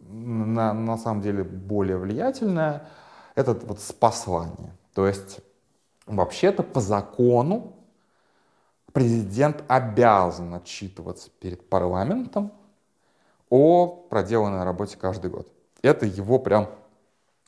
на, 0.00 0.72
на 0.72 0.98
самом 0.98 1.20
деле 1.20 1.44
более 1.44 1.98
влиятельное, 1.98 2.88
это 3.34 3.54
вот 3.54 3.80
спасвание. 3.80 4.72
То 4.94 5.06
есть, 5.06 5.40
вообще-то 6.06 6.62
по 6.62 6.80
закону 6.80 7.75
президент 8.96 9.62
обязан 9.68 10.54
отчитываться 10.54 11.28
перед 11.38 11.68
парламентом 11.68 12.50
о 13.50 13.88
проделанной 13.88 14.64
работе 14.64 14.96
каждый 14.98 15.30
год. 15.30 15.52
Это 15.82 16.06
его 16.06 16.38
прям, 16.38 16.70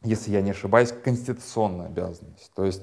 если 0.03 0.31
я 0.31 0.43
не 0.43 0.51
ошибаюсь, 0.51 0.93
конституционная 0.93 1.87
обязанность. 1.87 2.53
То 2.55 2.67
есть 2.67 2.83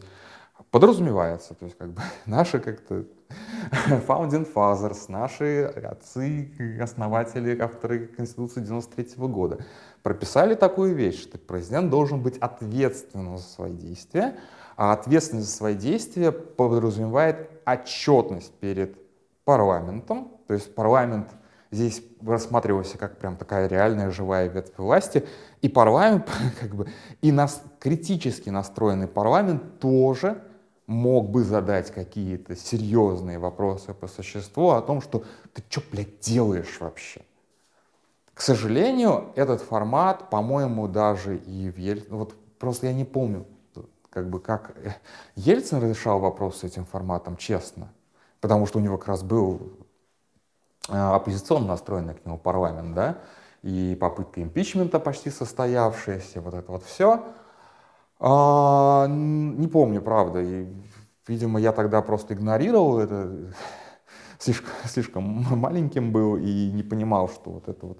подразумевается, 0.71 1.53
то 1.53 1.65
есть 1.65 1.77
как 1.77 1.91
бы 1.91 2.01
наши 2.25 2.59
как-то 2.59 3.05
founding 4.07 4.51
fathers, 4.51 5.05
наши 5.09 5.65
отцы, 5.65 6.79
основатели, 6.81 7.59
авторы 7.59 8.07
Конституции 8.07 8.61
93 8.61 9.03
-го 9.15 9.27
года 9.27 9.59
прописали 10.01 10.55
такую 10.55 10.95
вещь, 10.95 11.21
что 11.21 11.37
президент 11.37 11.91
должен 11.91 12.19
быть 12.19 12.39
ответственным 12.39 13.37
за 13.37 13.43
свои 13.43 13.73
действия, 13.73 14.39
а 14.75 14.93
ответственность 14.93 15.49
за 15.49 15.55
свои 15.55 15.75
действия 15.75 16.31
подразумевает 16.31 17.49
отчетность 17.65 18.51
перед 18.53 18.97
парламентом. 19.45 20.31
То 20.47 20.53
есть 20.53 20.73
парламент 20.75 21.29
здесь 21.71 22.01
рассматривался 22.21 22.97
как 22.97 23.17
прям 23.17 23.37
такая 23.37 23.67
реальная 23.67 24.11
живая 24.11 24.47
ветвь 24.47 24.77
власти. 24.77 25.25
И 25.61 25.69
парламент, 25.69 26.29
как 26.59 26.75
бы, 26.75 26.87
и 27.21 27.31
нас, 27.31 27.61
критически 27.79 28.49
настроенный 28.49 29.07
парламент 29.07 29.79
тоже 29.79 30.41
мог 30.87 31.29
бы 31.29 31.43
задать 31.43 31.91
какие-то 31.91 32.55
серьезные 32.55 33.39
вопросы 33.39 33.93
по 33.93 34.07
существу 34.07 34.71
о 34.71 34.81
том, 34.81 35.01
что 35.01 35.23
ты 35.53 35.63
что, 35.67 35.81
блядь, 35.91 36.19
делаешь 36.19 36.77
вообще? 36.79 37.21
К 38.33 38.41
сожалению, 38.41 39.31
этот 39.35 39.61
формат, 39.61 40.29
по-моему, 40.29 40.87
даже 40.87 41.37
и 41.37 41.69
в 41.69 41.77
Ель... 41.77 42.05
Вот 42.09 42.35
просто 42.59 42.87
я 42.87 42.93
не 42.93 43.05
помню, 43.05 43.45
как 44.15 44.29
бы 44.29 44.39
как 44.39 44.71
Ельцин 45.35 45.87
решал 45.87 46.19
вопрос 46.19 46.59
с 46.59 46.63
этим 46.63 46.85
форматом, 46.85 47.35
честно, 47.35 47.89
потому 48.39 48.65
что 48.65 48.79
у 48.79 48.81
него 48.81 48.97
как 48.97 49.09
раз 49.09 49.23
был 49.23 49.73
а, 50.87 51.17
оппозиционно 51.17 51.67
настроенный 51.67 52.13
к 52.13 52.25
нему 52.25 52.37
парламент, 52.37 52.95
да, 52.95 53.17
и 53.61 53.97
попытка 53.99 54.41
импичмента 54.41 55.01
почти 55.01 55.29
состоявшаяся, 55.29 56.39
вот 56.39 56.53
это 56.53 56.71
вот 56.71 56.85
все. 56.85 57.25
А, 58.21 59.05
не 59.09 59.67
помню, 59.67 60.01
правда, 60.01 60.41
и, 60.41 60.65
видимо, 61.27 61.59
я 61.59 61.73
тогда 61.73 62.01
просто 62.01 62.35
игнорировал 62.35 62.99
это, 62.99 63.51
слишком, 64.39 64.71
слишком 64.85 65.23
маленьким 65.59 66.13
был 66.13 66.37
и 66.37 66.71
не 66.71 66.83
понимал, 66.83 67.27
что 67.27 67.49
вот 67.49 67.67
это 67.67 67.85
вот 67.85 67.99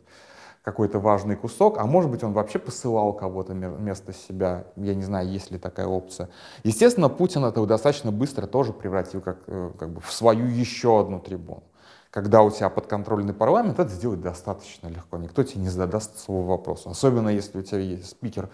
какой-то 0.65 0.97
важный 0.97 1.36
кусок, 1.36 1.78
а 1.78 1.86
может 1.86 2.10
быть 2.10 2.23
он 2.23 2.34
вообще 2.34 2.58
посылал 2.58 3.13
кого-то 3.13 3.54
вместо 3.54 4.13
себя, 4.13 4.65
я 4.75 4.95
не 4.95 5.04
знаю, 5.04 5.30
есть 5.30 5.51
ли 5.51 5.60
такая 5.60 5.86
опция. 5.86 6.28
Естественно, 6.63 7.08
Путин 7.08 7.45
это 7.45 7.63
достаточно 7.67 8.12
быстро 8.12 8.47
тоже 8.47 8.73
превратил 8.73 9.21
как, 9.21 9.38
э, 9.45 9.71
как 9.78 9.91
бы 9.91 10.01
в 10.01 10.12
свою 10.12 10.47
еще 10.47 10.99
одну 10.99 11.19
трибуну. 11.19 11.62
Когда 12.10 12.41
у 12.41 12.49
тебя 12.49 12.69
подконтрольный 12.69 13.36
парламент, 13.36 13.78
это 13.78 13.91
сделать 13.91 14.21
достаточно 14.21 14.88
легко, 14.88 15.17
никто 15.17 15.43
тебе 15.43 15.62
не 15.62 15.69
задаст 15.69 16.17
своего 16.17 16.41
вопроса. 16.41 16.89
Особенно 16.89 17.30
если 17.30 17.60
у 17.60 17.62
тебя 17.62 17.82
есть 17.82 18.10
спикер 18.10 18.49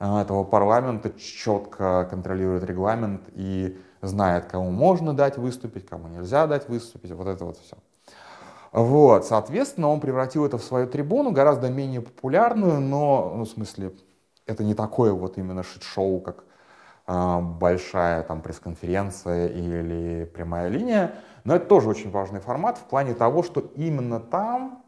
э, 0.00 0.20
этого 0.20 0.42
парламента, 0.42 1.12
четко 1.12 2.08
контролирует 2.10 2.64
регламент 2.64 3.22
и 3.34 3.78
знает, 4.00 4.46
кому 4.46 4.72
можно 4.72 5.14
дать 5.14 5.38
выступить, 5.38 5.86
кому 5.86 6.08
нельзя 6.08 6.48
дать 6.48 6.68
выступить, 6.68 7.12
вот 7.12 7.28
это 7.28 7.44
вот 7.44 7.56
все. 7.58 7.76
Вот, 8.72 9.26
соответственно, 9.26 9.88
он 9.88 10.00
превратил 10.00 10.46
это 10.46 10.56
в 10.56 10.64
свою 10.64 10.86
трибуну, 10.86 11.30
гораздо 11.30 11.68
менее 11.68 12.00
популярную, 12.00 12.80
но, 12.80 13.34
ну, 13.36 13.44
в 13.44 13.48
смысле, 13.48 13.92
это 14.46 14.64
не 14.64 14.74
такое 14.74 15.12
вот 15.12 15.36
именно 15.36 15.62
шит-шоу, 15.62 16.20
как 16.20 16.44
э, 17.06 17.40
большая 17.40 18.22
там 18.22 18.40
пресс-конференция 18.40 19.48
или 19.48 20.24
прямая 20.24 20.68
линия, 20.68 21.16
но 21.44 21.54
это 21.56 21.66
тоже 21.66 21.90
очень 21.90 22.10
важный 22.10 22.40
формат 22.40 22.78
в 22.78 22.84
плане 22.84 23.12
того, 23.12 23.42
что 23.42 23.60
именно 23.76 24.20
там, 24.20 24.82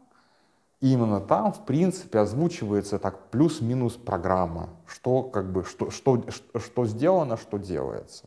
именно 0.81 1.21
там, 1.21 1.53
в 1.53 1.63
принципе, 1.65 2.17
озвучивается 2.17 2.97
так 2.97 3.29
плюс-минус 3.29 3.93
программа, 3.93 4.69
что 4.87 5.21
как 5.21 5.51
бы, 5.51 5.63
что, 5.63 5.91
что, 5.91 6.23
что 6.55 6.85
сделано, 6.85 7.37
что 7.37 7.57
делается. 7.57 8.25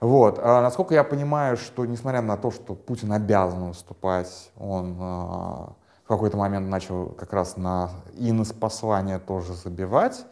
Вот. 0.00 0.38
А 0.42 0.62
насколько 0.62 0.94
я 0.94 1.04
понимаю, 1.04 1.56
что 1.56 1.86
несмотря 1.86 2.22
на 2.22 2.36
то, 2.36 2.50
что 2.50 2.74
Путин 2.74 3.12
обязан 3.12 3.68
выступать, 3.68 4.50
он 4.58 4.96
а, 5.00 5.72
в 6.04 6.08
какой-то 6.08 6.36
момент 6.36 6.68
начал 6.68 7.06
как 7.06 7.32
раз 7.32 7.56
на 7.56 7.90
иноспослание 8.16 9.18
тоже 9.18 9.54
забивать. 9.54 10.24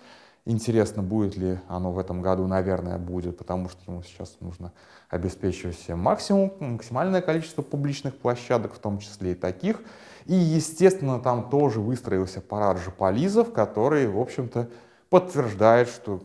Интересно, 0.47 1.03
будет 1.03 1.37
ли 1.37 1.59
оно 1.69 1.93
в 1.93 1.99
этом 1.99 2.23
году, 2.23 2.47
наверное, 2.47 2.99
будет, 2.99 3.37
потому 3.37 3.69
что 3.69 3.79
ему 3.87 4.03
сейчас 4.03 4.37
нужно 4.41 4.73
обеспечивать 5.11 5.79
себе 5.79 5.97
максимум, 5.97 6.53
максимальное 6.59 7.21
количество 7.21 7.63
публичных 7.63 8.17
площадок, 8.17 8.75
в 8.75 8.79
том 8.79 8.99
числе 8.99 9.33
и 9.33 9.35
таких. 9.35 9.81
И, 10.27 10.35
естественно, 10.35 11.21
там 11.21 11.51
тоже 11.51 11.81
выстроился 11.81 12.41
парад 12.41 12.79
жополизов, 12.79 13.53
который, 13.53 14.07
в 14.07 14.19
общем-то, 14.19 14.69
подтверждает, 15.11 15.89
что 15.89 16.21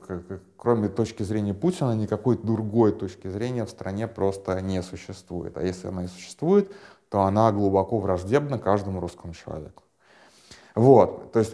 кроме 0.66 0.90
точки 0.90 1.22
зрения 1.22 1.54
Путина 1.54 1.96
никакой 1.96 2.40
другой 2.40 2.92
точки 2.92 3.28
зрения 3.28 3.66
в 3.66 3.70
стране 3.70 4.08
просто 4.08 4.60
не 4.62 4.82
существует. 4.82 5.58
А 5.58 5.62
если 5.62 5.90
она 5.90 6.06
и 6.06 6.08
существует, 6.08 6.72
то 7.10 7.22
она 7.22 7.52
глубоко 7.52 8.00
враждебна 8.00 8.58
каждому 8.58 9.00
русскому 9.00 9.36
человеку. 9.36 9.84
Вот, 10.74 11.32
то 11.34 11.38
есть, 11.38 11.54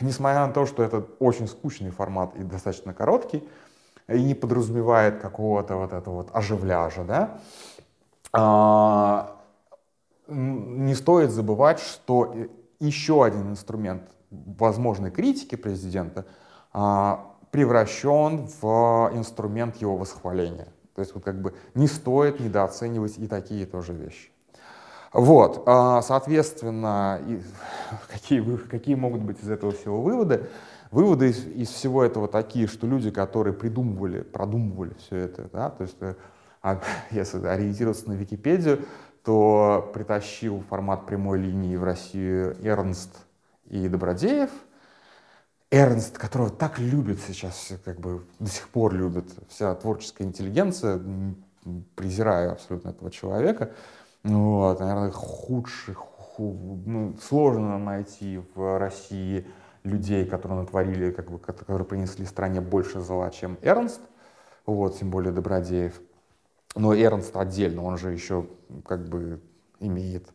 несмотря 0.00 0.44
на 0.48 0.52
то, 0.52 0.66
что 0.66 0.82
это 0.82 1.06
очень 1.20 1.46
скучный 1.46 1.90
формат 1.90 2.34
и 2.34 2.42
достаточно 2.42 2.92
короткий, 2.92 3.48
и 4.08 4.20
не 4.20 4.34
подразумевает 4.34 5.20
какого-то 5.20 5.76
вот 5.76 5.92
этого 5.92 6.14
вот 6.16 6.30
оживляжа, 6.32 7.04
да, 7.04 7.40
а, 8.32 9.36
не 10.26 10.96
стоит 10.96 11.30
забывать, 11.30 11.78
что 11.78 12.34
еще 12.80 13.24
один 13.24 13.52
инструмент 13.52 14.02
возможной 14.30 15.12
критики 15.12 15.54
президента 15.54 16.26
а, 16.72 17.31
превращен 17.52 18.48
в 18.60 19.10
инструмент 19.14 19.76
его 19.76 19.96
восхваления. 19.96 20.68
То 20.94 21.00
есть 21.00 21.14
вот 21.14 21.22
как 21.22 21.40
бы 21.40 21.54
не 21.74 21.86
стоит 21.86 22.40
недооценивать 22.40 23.18
и 23.18 23.28
такие 23.28 23.66
тоже 23.66 23.92
вещи. 23.92 24.30
Вот, 25.12 25.62
а, 25.66 26.00
соответственно, 26.00 27.20
какие, 28.10 28.56
какие 28.56 28.94
могут 28.94 29.20
быть 29.20 29.40
из 29.42 29.50
этого 29.50 29.72
всего 29.72 30.02
выводы? 30.02 30.48
Выводы 30.90 31.28
из, 31.28 31.46
из 31.46 31.68
всего 31.68 32.02
этого 32.02 32.26
такие, 32.26 32.66
что 32.66 32.86
люди, 32.86 33.10
которые 33.10 33.54
придумывали, 33.54 34.22
продумывали 34.22 34.94
все 34.98 35.16
это, 35.16 35.48
да, 35.52 35.70
то 35.70 35.82
есть 35.82 35.96
э, 36.00 36.14
а, 36.62 36.80
если 37.10 37.46
ориентироваться 37.46 38.08
на 38.08 38.14
Википедию, 38.14 38.84
то 39.24 39.90
притащил 39.94 40.62
формат 40.68 41.06
прямой 41.06 41.38
линии 41.38 41.76
в 41.76 41.84
Россию 41.84 42.56
Эрнст 42.62 43.10
и 43.68 43.88
Добродеев. 43.88 44.50
Эрнст, 45.72 46.18
которого 46.18 46.50
так 46.50 46.78
любит 46.78 47.18
сейчас, 47.26 47.72
как 47.82 47.98
бы 47.98 48.22
до 48.38 48.50
сих 48.50 48.68
пор 48.68 48.92
любит 48.92 49.24
вся 49.48 49.74
творческая 49.74 50.24
интеллигенция, 50.24 51.00
презираю 51.96 52.52
абсолютно 52.52 52.90
этого 52.90 53.10
человека. 53.10 53.72
Вот, 54.22 54.78
наверное, 54.80 55.10
худших, 55.10 55.96
ху, 55.96 56.82
ну, 56.84 57.16
сложно 57.26 57.78
найти 57.78 58.42
в 58.54 58.78
России 58.78 59.46
людей, 59.82 60.26
которые 60.26 60.60
натворили, 60.60 61.10
как 61.10 61.30
бы, 61.30 61.38
которые 61.38 61.86
принесли 61.86 62.26
стране 62.26 62.60
больше 62.60 63.00
зла, 63.00 63.30
чем 63.30 63.56
Эрнст, 63.62 64.02
вот, 64.66 64.98
тем 64.98 65.10
более 65.10 65.32
Добродеев. 65.32 65.98
Но 66.76 66.94
Эрнст 66.94 67.34
отдельно, 67.34 67.82
он 67.82 67.96
же 67.96 68.12
еще 68.12 68.46
как 68.84 69.08
бы 69.08 69.40
имеет 69.80 70.28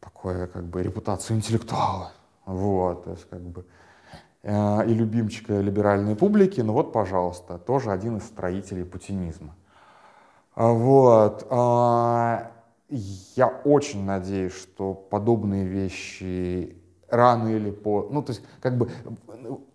такое 0.00 0.48
как 0.48 0.64
бы 0.64 0.82
репутацию 0.82 1.36
интеллектуала. 1.36 2.10
Вот, 2.44 3.04
то 3.04 3.12
есть 3.12 3.28
как 3.30 3.40
бы 3.40 3.64
и 4.44 4.94
любимчика 4.94 5.60
либеральной 5.60 6.16
публики, 6.16 6.60
ну 6.60 6.72
вот, 6.72 6.92
пожалуйста, 6.92 7.58
тоже 7.58 7.92
один 7.92 8.16
из 8.16 8.24
строителей 8.24 8.84
путинизма. 8.84 9.54
Вот. 10.56 11.46
Э, 11.48 12.48
я 12.88 13.48
очень 13.64 14.04
надеюсь, 14.04 14.52
что 14.52 14.94
подобные 14.94 15.64
вещи 15.64 16.76
рано 17.08 17.48
или 17.48 17.70
поздно, 17.70 18.14
ну, 18.14 18.22
то 18.22 18.32
есть, 18.32 18.42
как 18.60 18.76
бы, 18.78 18.90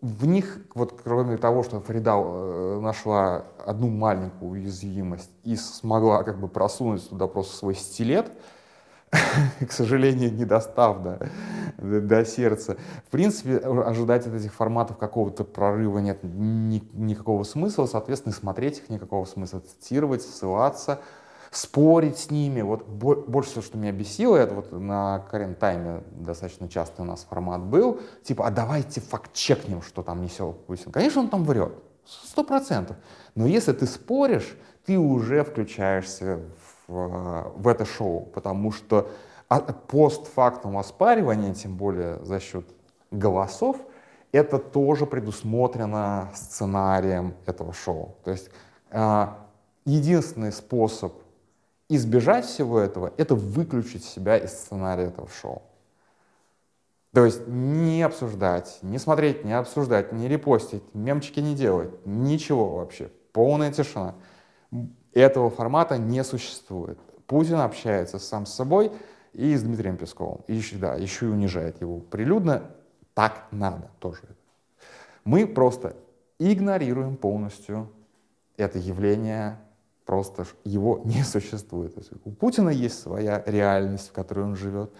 в 0.01 0.25
них, 0.25 0.60
вот, 0.73 0.99
кроме 1.03 1.38
того, 1.38 1.63
что 1.63 1.80
Фарида 1.80 2.13
э, 2.15 2.80
нашла 2.82 3.45
одну 3.65 3.89
маленькую 3.89 4.51
уязвимость 4.51 5.30
и 5.43 5.56
смогла, 5.56 6.23
как 6.23 6.39
бы, 6.39 6.47
просунуть 6.47 7.08
туда 7.08 7.27
просто 7.27 7.56
свой 7.56 7.75
стилет, 7.75 8.32
к 9.67 9.72
сожалению, 9.72 10.34
не 10.34 10.46
достав 10.46 11.02
до, 11.02 11.30
до 11.78 12.26
сердца. 12.26 12.78
В 13.06 13.10
принципе, 13.10 13.58
ожидать 13.58 14.28
от 14.28 14.34
этих 14.34 14.54
форматов 14.54 14.98
какого-то 14.98 15.43
прорыва 15.43 16.00
нет 16.00 16.20
ни, 16.24 16.84
никакого 16.93 17.43
смысла, 17.43 17.86
соответственно, 17.86 18.34
смотреть 18.34 18.80
их 18.80 18.89
никакого 18.89 19.26
смысла, 19.26 19.62
цитировать, 19.62 20.22
ссылаться— 20.22 21.00
спорить 21.52 22.17
с 22.17 22.32
ними. 22.32 22.62
Вот 22.62 22.88
больше 22.88 23.52
всего, 23.52 23.62
что 23.62 23.78
меня 23.78 23.91
бесило, 23.91 24.36
это 24.36 24.56
вот 24.56 24.72
на 24.72 25.20
Карен 25.32 25.56
Тайме 25.56 26.04
достаточно 26.12 26.67
часто 26.70 27.02
у 27.02 27.06
нас 27.06 27.26
формат 27.30 27.62
был, 27.62 28.00
типа, 28.24 28.48
а 28.48 28.52
давайте 28.52 29.02
факт-чекнем, 29.02 29.82
что 29.82 30.04
там 30.04 30.22
несет 30.22 30.65
Путин. 30.65 30.91
Конечно, 30.91 31.22
он 31.22 31.30
там 31.30 31.43
врет, 31.43 31.74
сто 32.06 32.43
процентов. 32.43 32.98
Но 33.36 33.48
если 33.48 33.74
ты 33.74 33.86
споришь, 33.86 34.58
ты 34.86 34.98
уже 34.98 35.43
включаешься 35.43 36.38
в, 36.38 36.66
в 36.88 37.67
это 37.67 37.86
шоу, 37.86 38.26
потому 38.26 38.71
что 38.71 39.10
постфактум 39.88 40.78
оспаривания, 40.78 41.54
тем 41.54 41.76
более 41.76 42.23
за 42.23 42.39
счет 42.39 42.65
голосов, 43.12 43.78
это 44.32 44.60
тоже 44.60 45.06
предусмотрено 45.06 46.32
сценарием 46.36 47.34
этого 47.45 47.73
шоу. 47.73 48.15
То 48.23 48.32
есть 48.32 48.50
а, 48.91 49.47
единственный 49.86 50.52
способ 50.52 51.13
избежать 51.89 52.45
всего 52.45 52.80
этого— 52.80 53.13
это 53.17 53.36
выключить 53.36 54.04
себя 54.04 54.38
из 54.38 54.52
сценария 54.52 55.06
этого 55.06 55.30
шоу. 55.30 55.62
То 57.13 57.26
есть 57.26 57.47
не 57.47 58.04
обсуждать, 58.04 58.80
не 58.82 59.00
смотреть, 59.00 59.45
не 59.45 59.58
обсуждать, 59.58 60.12
не 60.12 60.28
репостить, 60.28 60.84
мемчики 60.93 61.39
не 61.39 61.56
делать, 61.56 61.89
ничего 62.06 62.76
вообще, 62.76 63.10
полная 63.32 63.71
тишина. 63.71 64.15
Этого 65.13 65.50
формата 65.50 65.98
не 65.98 66.24
существует. 66.24 67.00
Путин 67.26 67.56
общается 67.58 68.20
сам 68.20 68.46
с 68.46 68.54
собой 68.54 68.91
и 69.34 69.56
с 69.56 69.63
Дмитрием 69.63 69.98
Песковым. 69.98 70.41
И 70.48 70.56
еще, 70.56 70.78
да, 70.78 70.96
еще 70.96 71.28
и 71.28 71.30
унижает 71.30 71.82
его 71.82 72.00
прилюдно. 72.00 72.63
Так 73.13 73.48
надо 73.52 73.89
тоже. 74.00 74.24
Мы 75.24 75.46
просто 75.48 75.96
игнорируем 76.39 77.17
полностью 77.17 77.89
это 78.58 78.80
явление 78.80 79.60
просто 80.06 80.46
его 80.63 81.02
не 81.06 81.24
существует. 81.24 81.96
У 82.26 82.32
Путина 82.32 82.70
есть 82.70 83.00
своя 83.00 83.43
реальность, 83.46 84.10
в 84.10 84.12
которой 84.13 84.46
он 84.46 84.56
живет. 84.56 84.91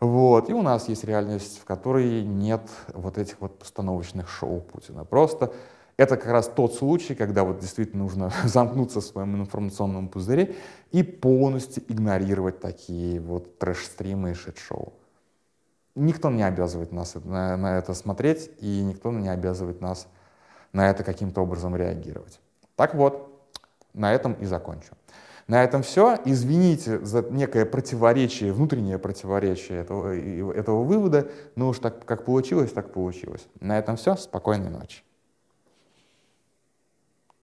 Вот. 0.00 0.48
И 0.48 0.52
у 0.52 0.62
нас 0.62 0.88
есть 0.88 1.04
реальность, 1.04 1.60
в 1.60 1.64
которой 1.64 2.22
нет 2.22 2.62
вот 2.92 3.18
этих 3.18 3.40
вот 3.40 3.58
постановочных 3.58 4.28
шоу 4.28 4.60
Путина. 4.60 5.04
Просто 5.04 5.52
это 6.00 6.16
как 6.16 6.32
раз 6.32 6.48
тот 6.48 6.74
случай, 6.74 7.14
когда 7.14 7.44
вот 7.44 7.58
действительно 7.58 8.04
нужно 8.04 8.32
замкнуться 8.44 9.02
в 9.02 9.04
своем 9.04 9.36
информационном 9.36 10.08
пузыре 10.08 10.56
и 10.92 11.02
полностью 11.02 11.82
игнорировать 11.88 12.58
такие 12.58 13.20
вот 13.20 13.58
трэш-стримы 13.58 14.30
и 14.30 14.34
шит-шоу. 14.34 14.94
Никто 15.94 16.30
не 16.30 16.42
обязывает 16.42 16.90
нас 16.92 17.16
на, 17.22 17.54
на 17.58 17.76
это 17.76 17.92
смотреть, 17.92 18.50
и 18.60 18.80
никто 18.80 19.12
не 19.12 19.28
обязывает 19.28 19.82
нас 19.82 20.06
на 20.72 20.88
это 20.88 21.04
каким-то 21.04 21.42
образом 21.42 21.76
реагировать. 21.76 22.40
Так 22.76 22.94
вот, 22.94 23.28
на 23.92 24.14
этом 24.14 24.32
и 24.32 24.46
закончу. 24.46 24.94
На 25.48 25.64
этом 25.64 25.82
все. 25.82 26.16
Извините 26.24 27.04
за 27.04 27.20
некое 27.22 27.66
противоречие, 27.66 28.54
внутреннее 28.54 28.98
противоречие 28.98 29.80
этого, 29.80 30.14
этого 30.54 30.82
вывода. 30.82 31.30
Но 31.56 31.68
уж 31.68 31.78
так 31.80 32.06
как 32.06 32.24
получилось, 32.24 32.72
так 32.72 32.94
получилось. 32.94 33.46
На 33.60 33.78
этом 33.78 33.96
все. 33.96 34.16
Спокойной 34.16 34.70
ночи. 34.70 35.02